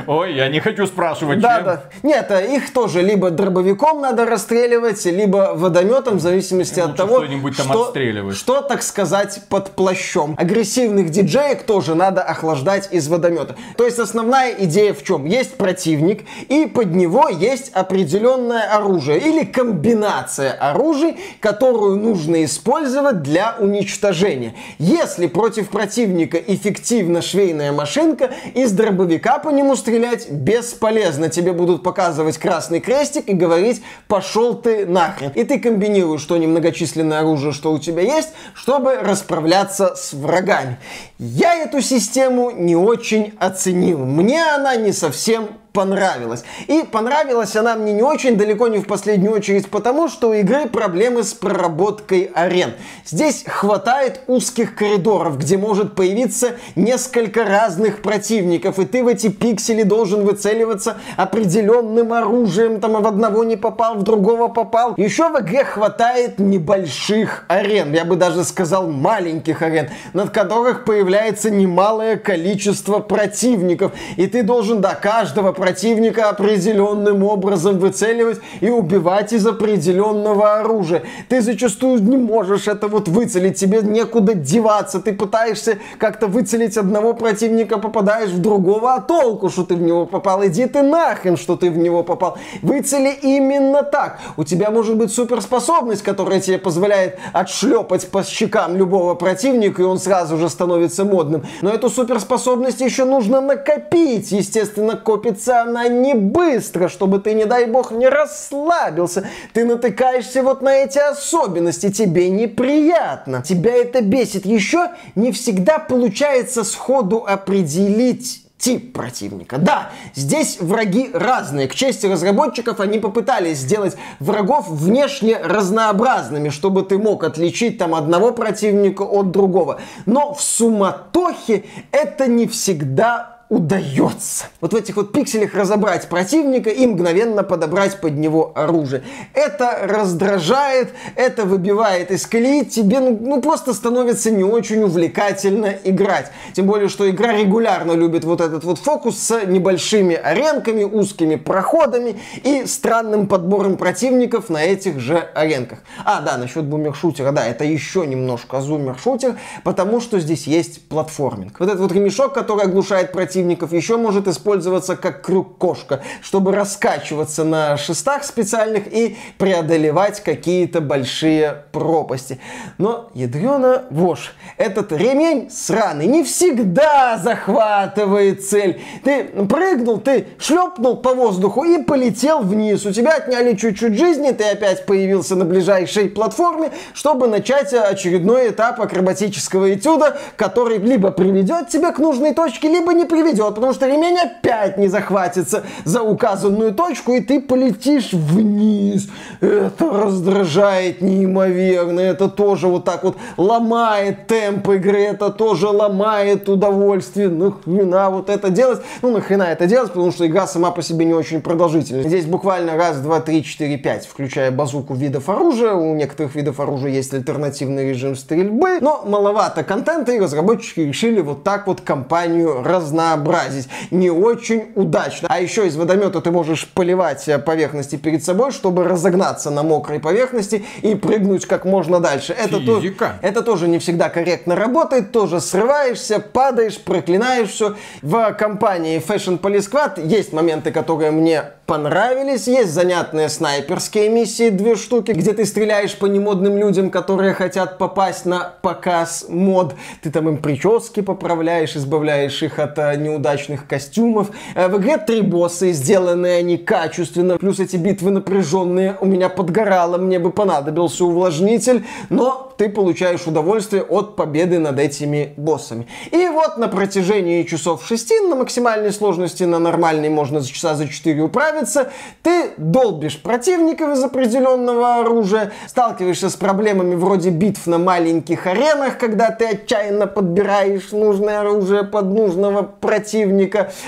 Ой, 0.07 0.35
я 0.35 0.49
не 0.49 0.61
хочу 0.61 0.87
спрашивать, 0.87 1.41
Да, 1.41 1.57
чем. 1.57 1.65
да. 1.67 1.83
Нет, 2.03 2.31
а 2.31 2.41
их 2.41 2.73
тоже 2.73 3.03
либо 3.03 3.31
дробовиком 3.31 4.01
надо 4.01 4.25
расстреливать, 4.25 5.05
либо 5.05 5.53
водометом, 5.55 6.17
в 6.17 6.21
зависимости 6.21 6.81
от 6.81 6.87
Лучше 6.87 6.97
того, 6.97 7.17
что-нибудь 7.19 7.57
там 7.59 7.67
что, 7.67 8.33
что, 8.33 8.63
так 8.63 8.83
сказать, 8.83 9.43
под 9.51 9.73
плащом. 9.73 10.35
Агрессивных 10.39 11.11
диджеек 11.11 11.65
тоже 11.65 11.95
надо 11.95 12.23
охлаждать 12.23 12.89
из 12.93 13.09
водомета. 13.09 13.57
То 13.77 13.85
есть 13.85 13.99
основная 13.99 14.55
идея 14.65 14.95
в 14.95 15.05
чем? 15.05 15.27
Есть 15.27 15.59
противник, 15.59 16.25
и 16.49 16.65
под 16.65 16.95
него 16.95 17.29
есть 17.29 17.73
определенное 17.75 18.75
оружие 18.75 19.19
или 19.19 19.45
комбинация 19.45 20.53
оружий, 20.53 21.19
которую 21.41 21.97
нужно 21.97 22.43
использовать 22.43 22.86
для 23.13 23.57
уничтожения. 23.59 24.55
Если 24.79 25.27
против 25.27 25.71
противника 25.71 26.39
эффективна 26.39 27.23
швейная 27.23 27.73
машинка, 27.73 28.31
из 28.55 28.73
дробовика 28.73 29.39
по 29.39 29.51
нему 29.51 29.77
стрелять 29.77 30.31
бесполезно. 30.31 31.29
Тебе 31.29 31.53
будут 31.53 31.83
показывать 31.83 32.39
красный 32.39 32.81
крестик 32.81 33.29
и 33.29 33.33
говорить 33.33 33.83
«пошел 34.09 34.55
ты 34.55 34.87
нахрен». 34.87 35.33
И 35.35 35.45
ты 35.45 35.59
комбинируешь 35.59 36.25
то 36.25 36.37
немногочисленное 36.37 37.21
оружие, 37.21 37.53
что 37.53 37.73
у 37.73 37.79
тебя 37.79 38.03
есть, 38.03 38.31
чтобы 38.55 38.97
расправляться 38.97 39.95
с 39.97 40.13
врагами. 40.13 40.79
Я 41.19 41.55
эту 41.55 41.81
систему 41.81 42.51
не 42.51 42.77
очень 42.77 43.35
оценил. 43.39 43.99
Мне 44.05 44.45
она 44.45 44.77
не 44.77 44.93
совсем 44.93 45.49
понравилась. 45.77 46.43
И 46.69 46.85
понравилась 46.91 47.55
она 47.55 47.77
мне 47.77 47.93
не 47.93 48.03
очень, 48.03 48.39
далеко 48.39 48.69
не 48.69 48.79
в 48.79 48.87
последнюю 48.87 49.35
очередь, 49.35 49.69
потому 49.69 50.09
что 50.09 50.31
у 50.31 50.33
игры 50.33 50.69
проблемы 50.69 51.23
с 51.23 51.35
проработкой 51.35 52.31
арен. 52.35 52.73
Здесь 53.05 53.45
хватает 53.47 54.23
узких 54.27 54.75
коридоров, 54.75 55.37
где 55.37 55.59
может 55.59 55.95
появиться 55.95 56.53
несколько 56.77 57.45
разных 57.45 58.01
противников, 58.01 58.79
и 58.79 58.87
ты 58.87 59.05
в 59.05 59.09
эти 59.09 59.29
пиксели 59.29 59.83
должен 59.83 60.25
выцеливаться 60.25 60.97
определенным 61.19 62.15
оружием, 62.15 62.81
там 62.81 62.93
в 63.03 63.07
одного 63.07 63.45
не 63.45 63.57
попал, 63.57 63.97
в 63.97 64.03
другого 64.03 64.49
попал. 64.49 64.95
Еще 64.97 65.29
в 65.29 65.39
игре 65.43 65.63
хватает 65.63 66.39
небольших 66.39 67.45
арен, 67.49 67.93
я 67.93 68.07
бы 68.07 68.17
даже 68.17 68.45
сказал 68.45 68.89
маленьких 68.89 69.61
арен, 69.61 69.91
над 70.15 70.31
которых 70.31 70.87
появляется 70.87 71.51
немалое 71.51 72.17
количество 72.17 73.01
противников, 73.01 73.93
и 74.17 74.27
ты 74.27 74.43
должен 74.43 74.81
до 74.81 74.95
каждого 74.95 75.53
противника 75.53 75.66
противника 75.67 76.29
определенным 76.29 77.25
образом 77.25 77.81
выцеливать 77.81 78.39
и 78.61 78.71
убивать 78.71 79.33
из 79.33 79.45
определенного 79.45 80.61
оружия. 80.61 81.03
Ты 81.29 81.41
зачастую 81.43 82.01
не 82.05 82.17
можешь 82.17 82.69
это 82.69 82.87
вот 82.87 83.09
выцелить, 83.09 83.59
тебе 83.59 83.81
некуда 83.83 84.35
деваться, 84.35 85.01
ты 85.01 85.13
пытаешься 85.13 85.79
как-то 85.99 86.29
выцелить 86.29 86.77
одного 86.77 87.15
противника, 87.15 87.79
попадаешь 87.79 88.31
в 88.31 88.41
другого, 88.41 88.95
а 88.95 89.01
толку, 89.01 89.49
что 89.49 89.65
ты 89.65 89.75
в 89.75 89.83
него 89.83 90.07
попал, 90.07 90.47
иди 90.47 90.67
ты 90.67 90.83
нахрен, 90.83 91.37
что 91.37 91.57
ты 91.57 91.69
в 91.69 91.77
него 91.77 92.05
попал. 92.05 92.39
Выцели 92.63 93.13
именно 93.23 93.83
так. 93.83 94.21
У 94.37 94.45
тебя 94.45 94.71
может 94.71 94.97
быть 94.97 95.13
суперспособность, 95.13 96.03
которая 96.03 96.39
тебе 96.39 96.59
позволяет 96.59 97.19
отшлепать 97.33 98.07
по 98.09 98.23
щекам 98.23 98.77
любого 98.77 99.17
противника, 99.17 99.83
и 99.83 99.85
он 99.85 99.99
сразу 99.99 100.37
же 100.37 100.49
становится 100.49 101.05
модным. 101.05 101.43
Но 101.61 101.71
эту 101.71 101.91
суперспособность 101.91 102.81
еще 102.81 103.05
нужно 103.05 103.41
накопить. 103.41 104.31
Естественно, 104.31 104.95
копится 104.95 105.56
она 105.63 105.89
не 105.89 106.15
быстро, 106.15 106.89
чтобы 106.89 107.19
ты, 107.21 107.35
не 107.35 107.45
дай 107.45 107.67
бог, 107.67 107.91
не 107.91 108.09
расслабился. 108.09 109.29
Ты 109.53 109.65
натыкаешься 109.65 110.43
вот 110.43 110.63
на 110.63 110.75
эти 110.75 110.99
особенности, 110.99 111.91
тебе 111.91 112.31
неприятно. 112.31 113.43
Тебя 113.43 113.75
это 113.75 114.01
бесит. 114.03 114.47
Еще 114.47 114.91
не 115.15 115.33
всегда 115.33 115.79
получается 115.79 116.65
сходу 116.65 117.25
определить 117.27 118.47
тип 118.59 118.93
противника. 118.93 119.59
Да, 119.59 119.91
здесь 120.15 120.59
враги 120.61 121.11
разные. 121.13 121.69
К 121.69 121.75
чести 121.75 122.07
разработчиков, 122.07 122.81
они 122.81 122.99
попытались 122.99 123.59
сделать 123.59 123.97
врагов 124.19 124.69
внешне 124.69 125.37
разнообразными, 125.37 126.49
чтобы 126.49 126.83
ты 126.83 126.99
мог 126.99 127.25
отличить 127.25 127.79
там 127.79 127.95
одного 127.95 128.33
противника 128.33 129.03
от 129.03 129.31
другого. 129.31 129.81
Но 130.07 130.35
в 130.35 130.41
суматохе 130.41 131.65
это 131.93 132.27
не 132.27 132.47
всегда 132.47 133.36
удается. 133.49 134.47
Вот 134.61 134.73
в 134.73 134.77
этих 134.77 134.97
вот 134.97 135.13
пикселях 135.13 135.55
разобрать 135.55 136.09
противника 136.09 136.69
и 136.71 136.85
мгновенно 136.85 137.45
подобрать 137.45 138.01
под 138.01 138.15
него 138.15 138.53
оружие. 138.57 139.05
Это 139.35 139.79
раздражает, 139.83 140.93
это 141.15 141.45
выбивает 141.45 142.11
из 142.11 142.27
колеи, 142.27 142.65
тебе 142.65 142.99
ну, 142.99 143.17
ну 143.21 143.41
просто 143.41 143.73
становится 143.73 144.33
не 144.33 144.43
очень 144.43 144.83
увлекательно 144.83 145.75
играть. 145.85 146.33
Тем 146.55 146.67
более, 146.67 146.89
что 146.89 147.09
игра 147.09 147.33
регулярно 147.33 147.93
любит 147.93 148.25
вот 148.25 148.41
этот 148.41 148.65
вот 148.65 148.79
фокус 148.79 149.17
с 149.19 149.47
небольшими 149.47 150.17
аренками, 150.17 150.83
узкими 150.83 151.37
проходами 151.37 152.19
и 152.43 152.67
странным 152.67 153.29
подбором 153.29 153.77
противников 153.77 154.49
на 154.49 154.65
этих 154.65 154.99
же 154.99 155.19
аренках. 155.35 155.79
А, 156.05 156.21
да, 156.21 156.37
насчет 156.37 156.65
бумершутера, 156.65 157.31
да, 157.31 157.47
это 157.47 157.65
еще 157.65 158.07
немножко 158.07 158.61
зумер-шутер, 158.61 159.37
потому 159.63 160.01
что 160.01 160.19
здесь 160.19 160.49
есть 160.49 160.89
платформинг. 160.89 161.61
Вот 161.61 161.69
этот 161.69 161.81
вот 161.81 161.93
ремешок, 161.93 162.35
который 162.35 162.65
оглушает 162.65 163.13
противника, 163.13 163.36
противников 163.37 163.73
еще 163.75 163.99
может 163.99 164.29
использоваться 164.29 164.97
как 164.97 165.21
крюк-кошка, 165.21 166.01
чтобы 166.23 166.53
раскачиваться 166.53 167.45
на 167.45 167.77
шестах 167.77 168.25
специальных 168.25 168.87
и 168.91 169.19
преодолевать 169.37 170.21
какие-то 170.21 170.81
большие 170.81 171.65
пропасти. 171.73 172.41
Но, 172.79 173.11
ядрена 173.13 173.85
вошь, 173.91 174.35
этот 174.57 174.91
ремень 174.93 175.51
сраный 175.51 176.07
не 176.07 176.25
всегда 176.25 177.19
захватывает 177.23 178.43
цель. 178.43 178.81
Ты 179.05 179.25
прыгнул, 179.25 179.99
ты 179.99 180.29
шлепнул 180.39 180.97
по 180.97 181.13
воздуху 181.13 181.65
и 181.65 181.83
полетел 181.83 182.41
вниз. 182.41 182.87
У 182.87 182.93
тебя 182.93 183.17
отняли 183.17 183.55
чуть-чуть 183.55 183.99
жизни, 183.99 184.31
ты 184.31 184.45
опять 184.45 184.87
появился 184.87 185.37
на 185.37 185.45
ближайшей 185.45 186.09
платформе, 186.09 186.71
чтобы 186.95 187.29
начать 187.29 187.75
очередной 187.75 188.49
этап 188.49 188.81
акробатического 188.81 189.75
этюда, 189.75 190.17
который 190.37 190.79
либо 190.79 191.11
приведет 191.11 191.69
тебя 191.69 191.93
к 191.93 191.99
нужной 191.99 192.33
точке, 192.33 192.69
либо 192.69 192.95
не 192.95 193.05
приведет 193.05 193.26
приведет, 193.27 193.55
потому 193.55 193.73
что 193.73 193.87
ремень 193.87 194.19
опять 194.19 194.79
не 194.79 194.89
захватится 194.89 195.65
за 195.85 196.03
указанную 196.03 196.75
точку, 196.75 197.13
и 197.13 197.21
ты 197.21 197.41
полетишь 197.41 198.13
вниз. 198.13 199.09
Это 199.41 199.91
раздражает 199.91 201.01
неимоверно, 201.01 202.01
это 202.01 202.29
тоже 202.29 202.69
вот 202.69 202.85
так 202.85 203.05
вот 203.05 203.17
ломает 203.37 204.27
темп 204.27 204.69
игры, 204.71 205.01
это 205.01 205.31
тоже 205.31 205.69
ломает 205.69 206.49
удовольствие. 206.49 207.29
Нахрена 207.29 208.11
вот 208.11 208.31
это 208.31 208.51
делать? 208.51 208.81
Ну, 209.03 209.11
нахрена 209.11 209.45
это 209.45 209.67
делать, 209.67 209.89
потому 209.89 210.13
что 210.13 210.27
игра 210.27 210.47
сама 210.47 210.71
по 210.71 210.83
себе 210.83 211.05
не 211.05 211.15
очень 211.15 211.41
продолжительная. 211.41 212.05
Здесь 212.05 212.27
буквально 212.27 212.77
раз, 212.77 212.99
два, 212.99 213.21
три, 213.21 213.43
четыре, 213.43 213.77
пять, 213.77 214.07
включая 214.07 214.51
базуку 214.51 214.95
видов 214.95 215.29
оружия. 215.29 215.73
У 215.73 215.95
некоторых 215.95 216.35
видов 216.35 216.61
оружия 216.61 216.91
есть 216.91 217.13
альтернативный 217.13 217.89
режим 217.89 218.17
стрельбы, 218.17 218.79
но 218.81 219.03
маловато 219.07 219.65
контента, 219.65 220.13
и 220.13 220.21
разработчики 220.21 220.81
решили 220.81 221.21
вот 221.21 221.43
так 221.43 221.67
вот 221.67 221.81
компанию 221.81 222.63
разнообразить 222.63 223.16
разнообразить. 223.17 223.69
Не 223.91 224.11
очень 224.11 224.67
удачно. 224.75 225.29
А 225.31 225.41
еще 225.41 225.67
из 225.67 225.77
водомета 225.77 226.21
ты 226.21 226.31
можешь 226.31 226.69
поливать 226.69 227.29
э, 227.29 227.39
поверхности 227.39 227.97
перед 227.97 228.25
собой, 228.25 228.53
чтобы 228.53 228.85
разогнаться 228.85 229.51
на 229.51 229.63
мокрой 229.63 230.01
поверхности 230.01 230.65
и 230.83 230.95
прыгнуть 230.95 231.47
как 231.47 231.65
можно 231.65 232.01
дальше. 232.01 232.33
Это, 232.33 232.61
то, 232.61 232.81
это 233.23 233.43
тоже 233.43 233.69
не 233.69 233.79
всегда 233.79 234.09
корректно 234.09 234.55
работает, 234.55 235.13
тоже 235.13 235.41
срываешься, 235.41 236.21
падаешь, 236.21 236.79
проклинаешь 236.79 237.51
все. 237.51 237.75
В 238.03 238.33
компании 238.33 239.03
Fashion 239.07 239.41
Police 239.41 239.71
Squad 239.71 240.07
есть 240.07 240.33
моменты, 240.33 240.71
которые 240.71 241.11
мне 241.11 241.45
понравились. 241.67 242.47
Есть 242.47 242.73
занятные 242.73 243.29
снайперские 243.29 244.09
миссии, 244.09 244.51
две 244.51 244.77
штуки, 244.77 245.11
где 245.11 245.33
ты 245.33 245.45
стреляешь 245.45 245.97
по 245.97 246.07
немодным 246.07 246.57
людям, 246.57 246.91
которые 246.91 247.35
хотят 247.35 247.79
попасть 247.79 248.25
на 248.25 248.55
показ 248.63 249.27
мод. 249.29 249.75
Ты 250.03 250.11
там 250.11 250.29
им 250.29 250.39
прически 250.39 251.01
поправляешь, 251.01 251.77
избавляешь 251.77 252.43
их 252.43 252.59
от 252.59 252.79
э, 252.79 252.97
неудачных 253.07 253.67
костюмов. 253.67 254.31
Э, 254.55 254.69
в 254.69 254.79
игре 254.79 254.99
три 254.99 255.23
босса, 255.23 255.71
сделанные 255.73 256.39
они 256.39 256.59
качественно, 256.59 257.39
плюс 257.39 257.61
эти 257.61 257.77
битвы 257.77 258.11
напряженные. 258.11 258.97
У 259.01 259.07
меня 259.07 259.29
подгорало, 259.29 259.99
мне 259.99 260.19
бы 260.19 260.31
понадобился 260.31 261.05
увлажнитель, 261.05 261.85
но 262.11 262.47
ты 262.57 262.69
получаешь 262.69 263.27
удовольствие 263.27 263.83
от 263.83 264.17
победы 264.17 264.59
над 264.59 264.79
этими 264.79 265.35
боссами. 265.37 265.87
И 266.11 266.29
вот 266.29 266.59
на 266.59 266.69
протяжении 266.69 267.43
часов 267.43 267.87
6 267.87 268.13
на 268.29 268.37
максимальной 268.37 268.93
сложности, 268.93 269.45
на 269.45 269.59
нормальной 269.59 270.09
можно 270.09 270.41
за 270.41 270.49
часа 270.49 270.75
за 270.75 270.89
4 270.89 271.21
управиться, 271.23 271.91
ты 272.23 272.51
долбишь 272.57 273.21
противников 273.21 273.97
из 273.97 274.03
определенного 274.03 274.97
оружия, 274.97 275.53
сталкиваешься 275.67 276.31
с 276.31 276.37
проблемами 276.37 276.95
вроде 276.95 277.31
битв 277.31 277.67
на 277.67 277.79
маленьких 277.79 278.47
аренах, 278.47 278.99
когда 278.99 279.31
ты 279.31 279.47
отчаянно 279.47 280.07
подбираешь 280.07 280.93
нужное 280.93 281.41
оружие 281.41 281.85
под 281.85 282.07
нужного 282.07 282.63
противника. 282.63 282.96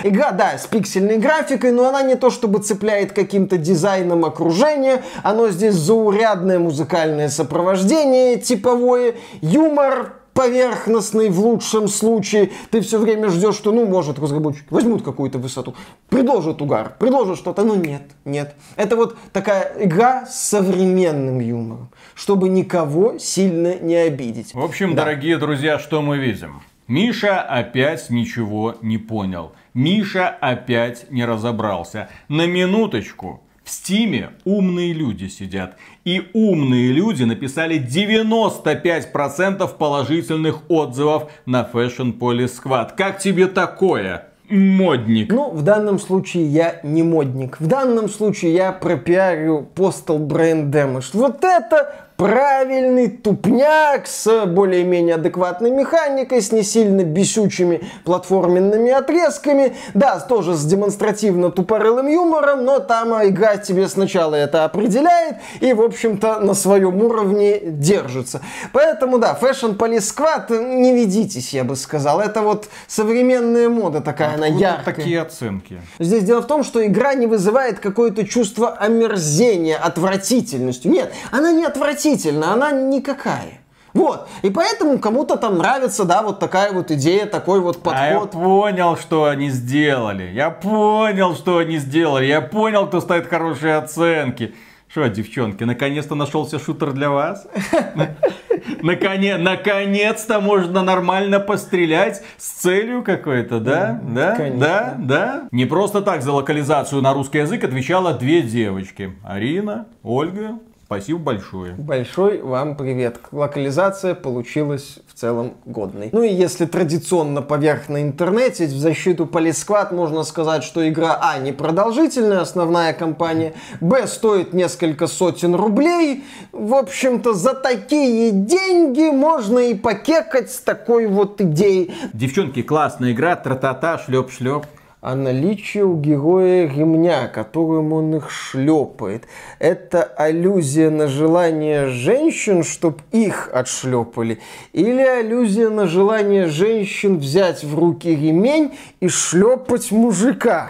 Игра, 0.03 0.31
да, 0.33 0.59
с 0.59 0.67
пиксельной 0.67 1.19
графикой, 1.19 1.73
но 1.73 1.89
она 1.89 2.03
не 2.03 2.15
то 2.15 2.31
чтобы 2.31 2.61
цепляет 2.61 3.13
каким-то 3.13 3.57
дизайном 3.59 4.25
окружения, 4.25 5.03
оно 5.23 5.49
здесь 5.49 5.75
заурядное 5.75 6.59
музыкальное 6.59 7.29
сопровождение, 7.29 8.39
типовое, 8.39 9.15
юмор 9.41 10.15
поверхностный 10.39 11.31
в 11.31 11.41
лучшем 11.41 11.89
случае. 11.89 12.53
Ты 12.71 12.81
все 12.81 13.01
время 13.01 13.29
ждешь, 13.29 13.57
что, 13.57 13.73
ну, 13.73 13.87
может, 13.87 14.21
разработчики 14.21 14.67
возьмут 14.71 15.03
какую-то 15.03 15.39
высоту, 15.39 15.75
предложат 16.09 16.63
угар, 16.63 16.95
предложат 16.97 17.39
что-то, 17.39 17.65
но 17.65 17.75
нет, 17.75 18.03
нет. 18.25 18.55
Это 18.77 18.95
вот 18.95 19.17
такая 19.33 19.73
игра 19.81 20.27
с 20.27 20.39
современным 20.41 21.41
юмором, 21.41 21.91
чтобы 22.15 22.49
никого 22.49 23.19
сильно 23.19 23.75
не 23.81 23.97
обидеть. 23.97 24.55
В 24.55 24.63
общем, 24.63 24.95
да. 24.95 25.03
дорогие 25.03 25.39
друзья, 25.39 25.81
что 25.81 26.03
мы 26.03 26.19
видим? 26.19 26.63
Миша 26.89 27.43
опять 27.43 28.09
ничего 28.09 28.77
не 28.81 28.97
понял. 28.97 29.53
Миша 29.75 30.29
опять 30.29 31.11
не 31.11 31.27
разобрался. 31.27 32.09
На 32.29 32.47
минуточку, 32.47 33.43
в 33.63 33.71
Стиме 33.71 34.31
умные 34.47 34.95
люди 34.95 35.27
сидят. 35.27 35.77
И 36.07 36.31
умные 36.33 36.91
люди 36.91 37.25
написали 37.25 37.79
95% 37.79 39.77
положительных 39.77 40.71
отзывов 40.71 41.31
на 41.45 41.69
Fashion 41.71 42.19
Police 42.19 42.59
Squad. 42.59 42.93
Как 42.97 43.19
тебе 43.19 43.49
такое? 43.49 44.29
Модник. 44.49 45.31
Ну, 45.31 45.51
в 45.51 45.61
данном 45.61 45.99
случае 45.99 46.47
я 46.47 46.81
не 46.83 47.03
модник. 47.03 47.61
В 47.61 47.67
данном 47.67 48.09
случае 48.09 48.55
я 48.55 48.73
пропиарю 48.73 49.69
Postal 49.75 50.27
Brain 50.27 50.71
Damage. 50.71 51.11
Вот 51.13 51.45
это 51.45 52.08
правильный 52.19 53.09
тупняк 53.09 54.09
с 54.09 54.45
более-менее 54.45 55.15
адекватной 55.15 55.71
механикой, 55.71 56.43
с 56.43 56.51
не 56.51 56.65
сильно 56.65 57.05
бесючими 57.05 57.83
платформенными 58.05 58.91
отрезками. 58.91 59.77
Да, 59.95 60.19
тоже 60.19 60.55
с 60.55 60.65
демонстративно 60.65 61.53
тупорылым 61.53 62.09
юмором, 62.09 62.65
но 62.65 62.81
там 62.81 63.11
игра 63.29 63.57
тебе 63.57 63.87
сначала 63.87 64.35
это 64.35 64.65
определяет 64.65 65.37
и, 65.61 65.73
в 65.73 65.81
общем-то, 65.81 66.41
на 66.41 66.55
своем 66.55 67.01
уровне 67.05 67.61
держится. 67.63 68.41
Поэтому, 68.73 69.19
да, 69.19 69.39
Fashion 69.41 69.77
Police 69.77 70.13
Squad, 70.13 70.75
не 70.75 70.93
ведитесь, 70.93 71.55
я 71.55 71.63
бы 71.63 71.77
сказал. 71.77 72.21
Это 72.21 72.43
вот 72.43 72.69
современная 72.89 73.69
мода 73.69 74.01
такая, 74.01 74.31
Откуда 74.31 74.47
она 74.49 74.57
яркая. 74.57 74.97
такие 74.97 75.21
оценки? 75.23 75.81
Здесь 76.01 76.25
дело 76.25 76.43
в 76.43 76.49
том, 76.49 76.65
что 76.65 76.85
игра 76.85 77.15
не 77.15 77.29
вызывает 77.29 77.79
какое-то 77.79 78.27
чувство 78.27 78.71
омерзения, 78.71 79.77
отвратительностью. 79.77 80.91
Нет, 80.91 81.13
она 81.31 81.53
не 81.53 81.65
отвратительная 81.65 82.08
отвратительна, 82.09 82.53
она 82.53 82.73
никакая. 82.73 83.61
Вот. 83.95 84.29
И 84.43 84.51
поэтому 84.51 84.99
кому-то 84.99 85.37
там 85.37 85.59
нравится, 85.59 86.05
да, 86.05 86.23
вот 86.23 86.39
такая 86.39 86.73
вот 86.73 86.91
идея, 86.91 87.27
такой 87.27 87.61
вот 87.61 87.83
подход. 87.83 88.01
А 88.01 88.07
я 88.07 88.21
понял, 88.21 88.97
что 88.97 89.25
они 89.25 89.51
сделали. 89.51 90.31
Я 90.33 90.51
понял, 90.51 91.35
что 91.35 91.59
они 91.59 91.79
сделали. 91.79 92.27
Я 92.27 92.41
понял, 92.41 92.87
кто 92.87 93.01
ставит 93.01 93.27
хорошие 93.27 93.77
оценки. 93.77 94.55
Что, 94.89 95.09
девчонки, 95.09 95.65
наконец-то 95.65 96.15
нашелся 96.15 96.59
шутер 96.59 96.93
для 96.93 97.11
вас? 97.11 97.47
Наконец-то 98.83 100.41
можно 100.41 100.83
нормально 100.83 101.41
пострелять 101.41 102.23
с 102.39 102.49
целью 102.61 103.03
какой-то, 103.03 103.61
да? 103.61 104.01
Да? 104.03 104.37
Да? 104.55 104.95
Да? 104.99 105.49
Не 105.53 105.67
просто 105.67 106.01
так 106.01 106.23
за 106.23 106.33
локализацию 106.33 107.03
на 107.03 107.13
русский 107.13 107.39
язык 107.39 107.65
отвечала 107.65 108.15
две 108.15 108.41
девочки. 108.43 109.15
Арина, 109.25 109.87
Ольга 110.03 110.59
Спасибо 110.89 111.19
большое. 111.19 111.75
Большой 111.75 112.41
вам 112.41 112.75
привет. 112.75 113.21
Локализация 113.31 114.15
получилась 114.15 115.01
в 115.07 115.13
целом 115.13 115.53
годной. 115.67 116.09
Ну 116.13 116.23
и 116.23 116.33
если 116.33 116.65
традиционно 116.65 117.43
поверх 117.43 117.91
на 117.91 118.01
интернете, 118.01 118.65
в 118.65 118.71
защиту 118.71 119.27
Полисквад 119.27 119.93
можно 119.93 120.23
сказать, 120.23 120.65
что 120.65 120.89
игра 120.89 121.19
А 121.21 121.37
не 121.41 121.53
продолжительная, 121.53 122.41
основная 122.41 122.95
кампания, 122.95 123.53
Б 123.83 124.07
стоит 124.07 124.55
несколько 124.55 125.09
сотен 125.09 125.55
рублей. 125.55 126.25
В 126.53 126.73
общем-то, 126.73 127.35
за 127.35 127.53
такие 127.53 128.31
деньги 128.31 129.11
можно 129.11 129.59
и 129.59 129.75
покекать 129.75 130.51
с 130.51 130.59
такой 130.61 131.07
вот 131.07 131.39
идеей. 131.43 131.93
Девчонки, 132.15 132.63
классная 132.63 133.13
игра, 133.13 133.37
тра-та-та, 133.37 133.99
шлеп-шлеп 133.99 134.65
а 135.01 135.15
наличие 135.15 135.85
у 135.85 135.97
героя 135.97 136.67
ремня, 136.67 137.29
которым 137.29 137.93
он 137.93 138.17
их 138.17 138.31
шлепает. 138.31 139.25
Это 139.59 140.03
аллюзия 140.03 140.91
на 140.91 141.07
желание 141.07 141.87
женщин, 141.87 142.65
чтобы 142.65 142.99
их 143.13 143.49
отшлепали? 143.53 144.41
Или 144.73 145.03
аллюзия 145.03 145.71
на 145.71 145.87
желание 145.87 146.47
женщин 146.47 147.19
взять 147.19 147.63
в 147.63 147.79
руки 147.79 148.09
ремень 148.09 148.77
и 149.01 149.09
шлепать 149.09 149.93
мужика? 149.93 150.69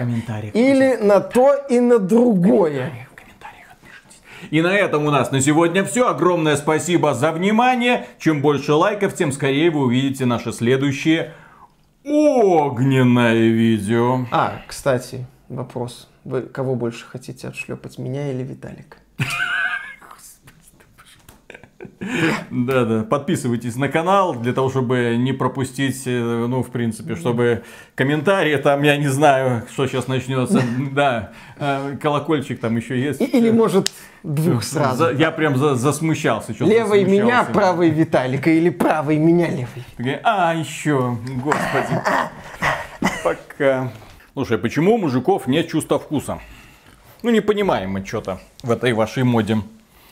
Или 0.52 0.96
на 0.96 1.20
то 1.20 1.54
и 1.70 1.80
на 1.80 1.98
другое? 1.98 2.92
И 4.50 4.60
на 4.62 4.74
этом 4.74 5.06
у 5.06 5.10
нас 5.10 5.30
на 5.30 5.40
сегодня 5.40 5.84
все. 5.84 6.08
Огромное 6.08 6.56
спасибо 6.56 7.14
за 7.14 7.32
внимание. 7.32 8.06
Чем 8.18 8.40
больше 8.40 8.72
лайков, 8.72 9.14
тем 9.14 9.32
скорее 9.32 9.70
вы 9.70 9.80
увидите 9.80 10.26
наши 10.26 10.52
следующие 10.52 11.32
огненное 12.10 13.48
видео. 13.48 14.26
А, 14.30 14.62
кстати, 14.66 15.26
вопрос. 15.48 16.08
Вы 16.24 16.42
кого 16.42 16.74
больше 16.74 17.06
хотите 17.06 17.48
отшлепать, 17.48 17.98
меня 17.98 18.30
или 18.32 18.42
Виталика? 18.42 18.98
Да, 22.50 22.84
да. 22.84 23.02
Подписывайтесь 23.02 23.76
на 23.76 23.88
канал 23.88 24.34
для 24.34 24.52
того, 24.52 24.70
чтобы 24.70 25.16
не 25.18 25.32
пропустить, 25.32 26.02
э, 26.06 26.46
ну, 26.48 26.62
в 26.62 26.70
принципе, 26.70 27.16
чтобы 27.16 27.64
комментарии 27.94 28.56
там, 28.56 28.82
я 28.82 28.96
не 28.96 29.08
знаю, 29.08 29.64
что 29.72 29.86
сейчас 29.86 30.06
начнется. 30.06 30.62
Да, 30.92 31.32
э, 31.58 31.96
колокольчик 32.00 32.60
там 32.60 32.76
еще 32.76 33.00
есть. 33.00 33.20
Или, 33.20 33.50
может, 33.50 33.92
двух 34.22 34.64
сразу. 34.64 35.10
Я 35.10 35.30
прям 35.30 35.56
засмущался. 35.56 36.54
Левый 36.60 37.04
меня, 37.04 37.44
правый 37.44 37.90
Виталика 37.90 38.50
или 38.50 38.70
правый 38.70 39.18
меня, 39.18 39.48
левый. 39.48 40.20
А, 40.24 40.54
еще, 40.54 41.16
господи. 41.42 42.00
Пока. 43.22 43.92
Слушай, 44.32 44.58
почему 44.58 44.94
у 44.94 44.98
мужиков 44.98 45.46
нет 45.46 45.68
чувства 45.68 45.98
вкуса? 45.98 46.38
Ну, 47.22 47.30
не 47.30 47.40
понимаем 47.40 47.90
мы 47.90 48.04
что-то 48.04 48.40
в 48.62 48.70
этой 48.70 48.92
вашей 48.92 49.24
моде. 49.24 49.58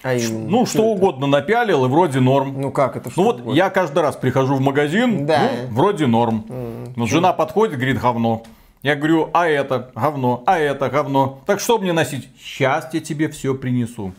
А 0.03 0.15
именно, 0.15 0.49
ну, 0.49 0.67
что, 0.67 0.79
что 0.79 0.85
угодно 0.85 1.27
напялил, 1.27 1.85
и 1.85 1.89
вроде 1.89 2.21
норм. 2.21 2.61
Ну 2.61 2.71
как 2.71 2.97
это? 2.97 3.11
Ну 3.17 3.25
вот 3.25 3.41
угодно? 3.41 3.57
я 3.57 3.71
каждый 3.71 4.01
раз 4.03 4.17
прихожу 4.17 4.55
в 4.55 4.61
магазин, 4.61 5.27
да. 5.27 5.51
ну, 5.69 5.75
вроде 5.75 6.07
норм. 6.07 6.45
Mm, 6.49 6.93
Но 6.97 7.07
жена 7.07 7.33
подходит, 7.33 7.77
говорит, 7.77 8.01
говно. 8.01 8.45
Я 8.83 8.95
говорю, 8.95 9.31
а 9.33 9.49
это 9.49 9.91
говно, 9.95 10.45
а 10.47 10.59
это 10.59 10.89
говно. 10.91 11.43
Так 11.47 11.61
что 11.61 11.79
мне 11.79 11.93
носить? 11.93 12.29
Сейчас 12.39 12.89
я 12.93 13.01
тебе 13.01 13.29
все 13.29 13.55
принесу. 13.55 14.13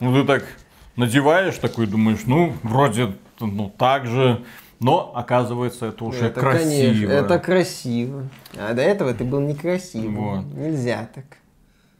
Ну 0.00 0.14
ты 0.14 0.26
так 0.26 0.44
надеваешь, 0.96 1.56
такой 1.56 1.86
думаешь, 1.86 2.20
ну 2.24 2.54
вроде 2.62 3.14
ну 3.40 3.72
так 3.76 4.06
же. 4.06 4.42
Но 4.80 5.12
оказывается 5.14 5.86
это 5.86 6.04
уже 6.04 6.26
это, 6.26 6.40
красиво. 6.40 6.92
Конечно, 6.92 7.12
это 7.12 7.38
красиво. 7.40 8.28
А 8.56 8.74
до 8.74 8.82
этого 8.82 9.12
ты 9.12 9.24
был 9.24 9.40
некрасивым. 9.40 10.14
Вот. 10.14 10.44
Нельзя 10.54 11.08
так. 11.12 11.24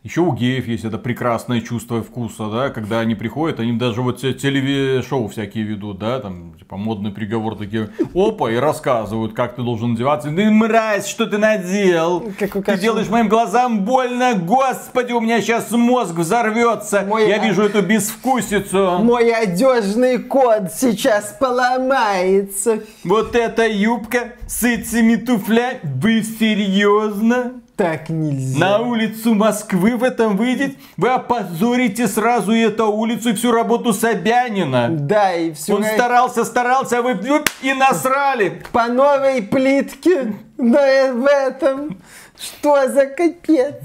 Еще 0.08 0.22
у 0.22 0.32
геев 0.32 0.66
есть 0.66 0.86
это 0.86 0.96
прекрасное 0.96 1.60
чувство 1.60 2.02
вкуса, 2.02 2.48
да, 2.48 2.70
когда 2.70 3.00
они 3.00 3.14
приходят, 3.14 3.60
они 3.60 3.72
даже 3.72 4.00
вот 4.00 4.18
телевизор-шоу 4.18 5.28
всякие 5.28 5.64
ведут, 5.64 5.98
да, 5.98 6.18
там, 6.18 6.54
типа, 6.58 6.78
модный 6.78 7.10
приговор 7.10 7.56
такие, 7.56 7.90
опа, 8.14 8.50
и 8.50 8.56
рассказывают, 8.56 9.34
как 9.34 9.56
ты 9.56 9.60
должен 9.60 9.92
одеваться. 9.92 10.30
Ты 10.30 10.50
мразь, 10.50 11.06
что 11.06 11.26
ты 11.26 11.36
надел? 11.36 12.24
Ты 12.38 12.78
делаешь 12.78 13.10
моим 13.10 13.28
глазам 13.28 13.84
больно, 13.84 14.32
господи, 14.32 15.12
у 15.12 15.20
меня 15.20 15.42
сейчас 15.42 15.70
мозг 15.72 16.14
взорвется. 16.14 17.02
Мой... 17.02 17.28
Я 17.28 17.36
вижу 17.36 17.60
эту 17.60 17.82
безвкусицу. 17.82 19.00
Мой 19.00 19.30
одежный 19.30 20.20
код 20.20 20.72
сейчас 20.74 21.36
поломается. 21.38 22.82
Вот 23.04 23.36
эта 23.36 23.68
юбка 23.68 24.32
с 24.46 24.62
этими 24.64 25.16
туфлями, 25.16 25.80
вы 25.82 26.22
серьезно? 26.22 27.60
Так 27.78 28.08
нельзя. 28.08 28.58
На 28.58 28.80
улицу 28.80 29.34
Москвы 29.34 29.96
в 29.96 30.02
этом 30.02 30.36
выйдет, 30.36 30.76
вы 30.96 31.10
опозорите 31.10 32.08
сразу 32.08 32.50
и 32.50 32.58
эту 32.58 32.90
улицу, 32.90 33.30
и 33.30 33.34
всю 33.34 33.52
работу 33.52 33.92
Собянина. 33.92 34.88
Да, 34.90 35.32
и 35.32 35.52
все. 35.52 35.76
Он 35.76 35.84
старался, 35.84 36.44
старался, 36.44 36.98
а 36.98 37.02
вы 37.02 37.16
и 37.62 37.72
насрали. 37.74 38.64
По 38.72 38.88
новой 38.88 39.42
плитке, 39.42 40.34
да 40.56 41.12
в 41.12 41.24
этом. 41.24 42.02
Что 42.36 42.88
за 42.88 43.06
капец? 43.06 43.76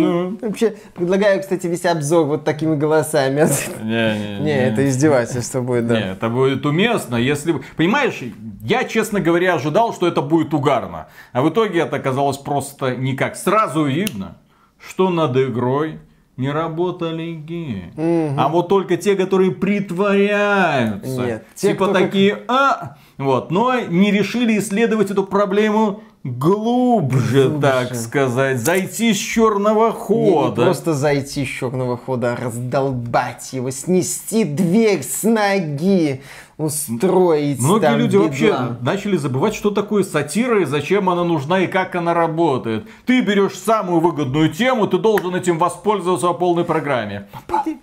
Ну. 0.00 0.38
Вообще, 0.40 0.76
предлагаю, 0.94 1.40
кстати, 1.40 1.66
весь 1.66 1.84
обзор 1.84 2.26
вот 2.26 2.44
такими 2.44 2.76
голосами. 2.76 3.48
Не, 3.82 4.38
не, 4.38 4.44
не. 4.44 4.66
это 4.68 4.88
издевательство 4.88 5.60
будет, 5.60 5.86
да. 5.86 6.00
Не, 6.00 6.12
это 6.12 6.28
будет 6.28 6.64
уместно, 6.66 7.16
если... 7.16 7.54
Понимаешь, 7.76 8.20
я, 8.62 8.84
честно 8.84 9.20
говоря, 9.20 9.54
ожидал, 9.54 9.92
что 9.92 10.06
это 10.06 10.22
будет 10.22 10.54
угарно. 10.54 11.08
А 11.32 11.42
в 11.42 11.50
итоге 11.50 11.80
это 11.80 11.96
оказалось 11.96 12.38
просто 12.38 12.96
никак. 12.96 13.36
Сразу 13.36 13.84
видно, 13.84 14.36
что 14.78 15.10
над 15.10 15.36
игрой 15.36 15.98
не 16.36 16.50
работали 16.50 17.32
геи. 17.32 17.92
Угу. 17.96 18.40
А 18.40 18.48
вот 18.48 18.68
только 18.68 18.96
те, 18.96 19.16
которые 19.16 19.52
притворяются. 19.52 21.22
Нет, 21.22 21.46
те, 21.54 21.72
типа 21.72 21.88
такие, 21.88 22.36
как... 22.36 22.44
а, 22.48 22.96
вот, 23.18 23.50
но 23.50 23.78
не 23.80 24.10
решили 24.10 24.58
исследовать 24.58 25.10
эту 25.10 25.24
проблему 25.24 26.02
глубже, 26.24 27.48
глубже, 27.48 27.60
так 27.60 27.94
сказать, 27.94 28.58
зайти 28.58 29.12
с 29.12 29.16
черного 29.16 29.92
хода. 29.92 30.22
Не, 30.22 30.48
не 30.48 30.54
просто 30.54 30.94
зайти 30.94 31.44
с 31.44 31.48
черного 31.48 31.96
хода, 31.96 32.32
а 32.32 32.36
раздолбать 32.36 33.52
его, 33.52 33.70
снести 33.70 34.44
дверь 34.44 35.02
с 35.02 35.22
ноги, 35.24 36.22
устроить. 36.62 37.60
Многие 37.60 37.82
там 37.82 37.98
люди 37.98 38.16
бедла. 38.16 38.26
вообще 38.26 38.76
начали 38.80 39.16
забывать, 39.16 39.54
что 39.54 39.70
такое 39.70 40.02
сатира 40.02 40.62
и 40.62 40.64
зачем 40.64 41.08
она 41.10 41.24
нужна 41.24 41.60
и 41.60 41.66
как 41.66 41.94
она 41.94 42.14
работает. 42.14 42.86
Ты 43.06 43.20
берешь 43.20 43.54
самую 43.54 44.00
выгодную 44.00 44.52
тему, 44.52 44.86
ты 44.86 44.98
должен 44.98 45.34
этим 45.34 45.58
воспользоваться 45.58 46.28
по 46.28 46.34
полной 46.34 46.64
программе. 46.64 47.28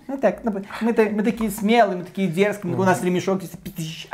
Ну 0.08 0.18
так, 0.18 0.44
ну, 0.44 0.52
мы, 0.80 0.92
мы 1.12 1.22
такие 1.22 1.50
смелые, 1.50 1.98
мы 1.98 2.04
такие 2.04 2.28
дерзкие, 2.28 2.74
у 2.74 2.84
нас 2.84 3.02
ремешок 3.02 3.42
здесь. 3.42 4.08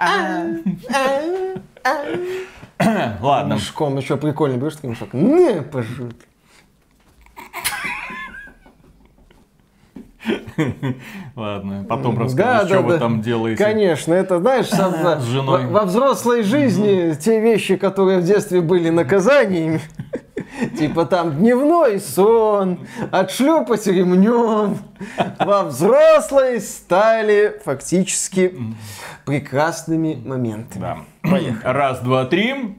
Ладно. 3.21 3.55
Мешком 3.55 3.97
еще 3.97 4.17
прикольно, 4.17 4.57
берешь 4.57 4.83
мешок. 4.83 5.13
Не, 5.13 5.63
пожалуйста. 5.63 6.25
Ладно, 11.37 11.87
потом 11.89 12.19
расскажешь, 12.19 12.63
да, 12.63 12.67
что 12.67 12.77
да, 12.77 12.81
вы 12.83 12.93
да. 12.95 12.99
там 12.99 13.21
делаете. 13.21 13.63
Конечно, 13.63 14.15
это, 14.15 14.39
знаешь, 14.39 14.67
с 14.69 15.25
женой. 15.25 15.67
Во, 15.67 15.81
во 15.81 15.85
взрослой 15.85 16.43
жизни 16.43 17.15
те 17.15 17.41
вещи, 17.41 17.77
которые 17.77 18.19
в 18.19 18.25
детстве 18.25 18.61
были 18.61 18.91
наказаниями, 18.91 19.81
Типа 20.79 21.05
там 21.05 21.39
дневной 21.39 22.01
сон, 22.01 22.87
отшлепать 23.11 23.87
ремнем. 23.87 24.79
Во 25.39 25.65
взрослой 25.65 26.61
стали 26.61 27.61
фактически 27.65 28.55
прекрасными 29.25 30.15
моментами. 30.15 30.83
Да. 30.83 30.99
Поехали. 31.23 31.73
Раз, 31.73 32.01
два, 32.01 32.25
три. 32.25 32.75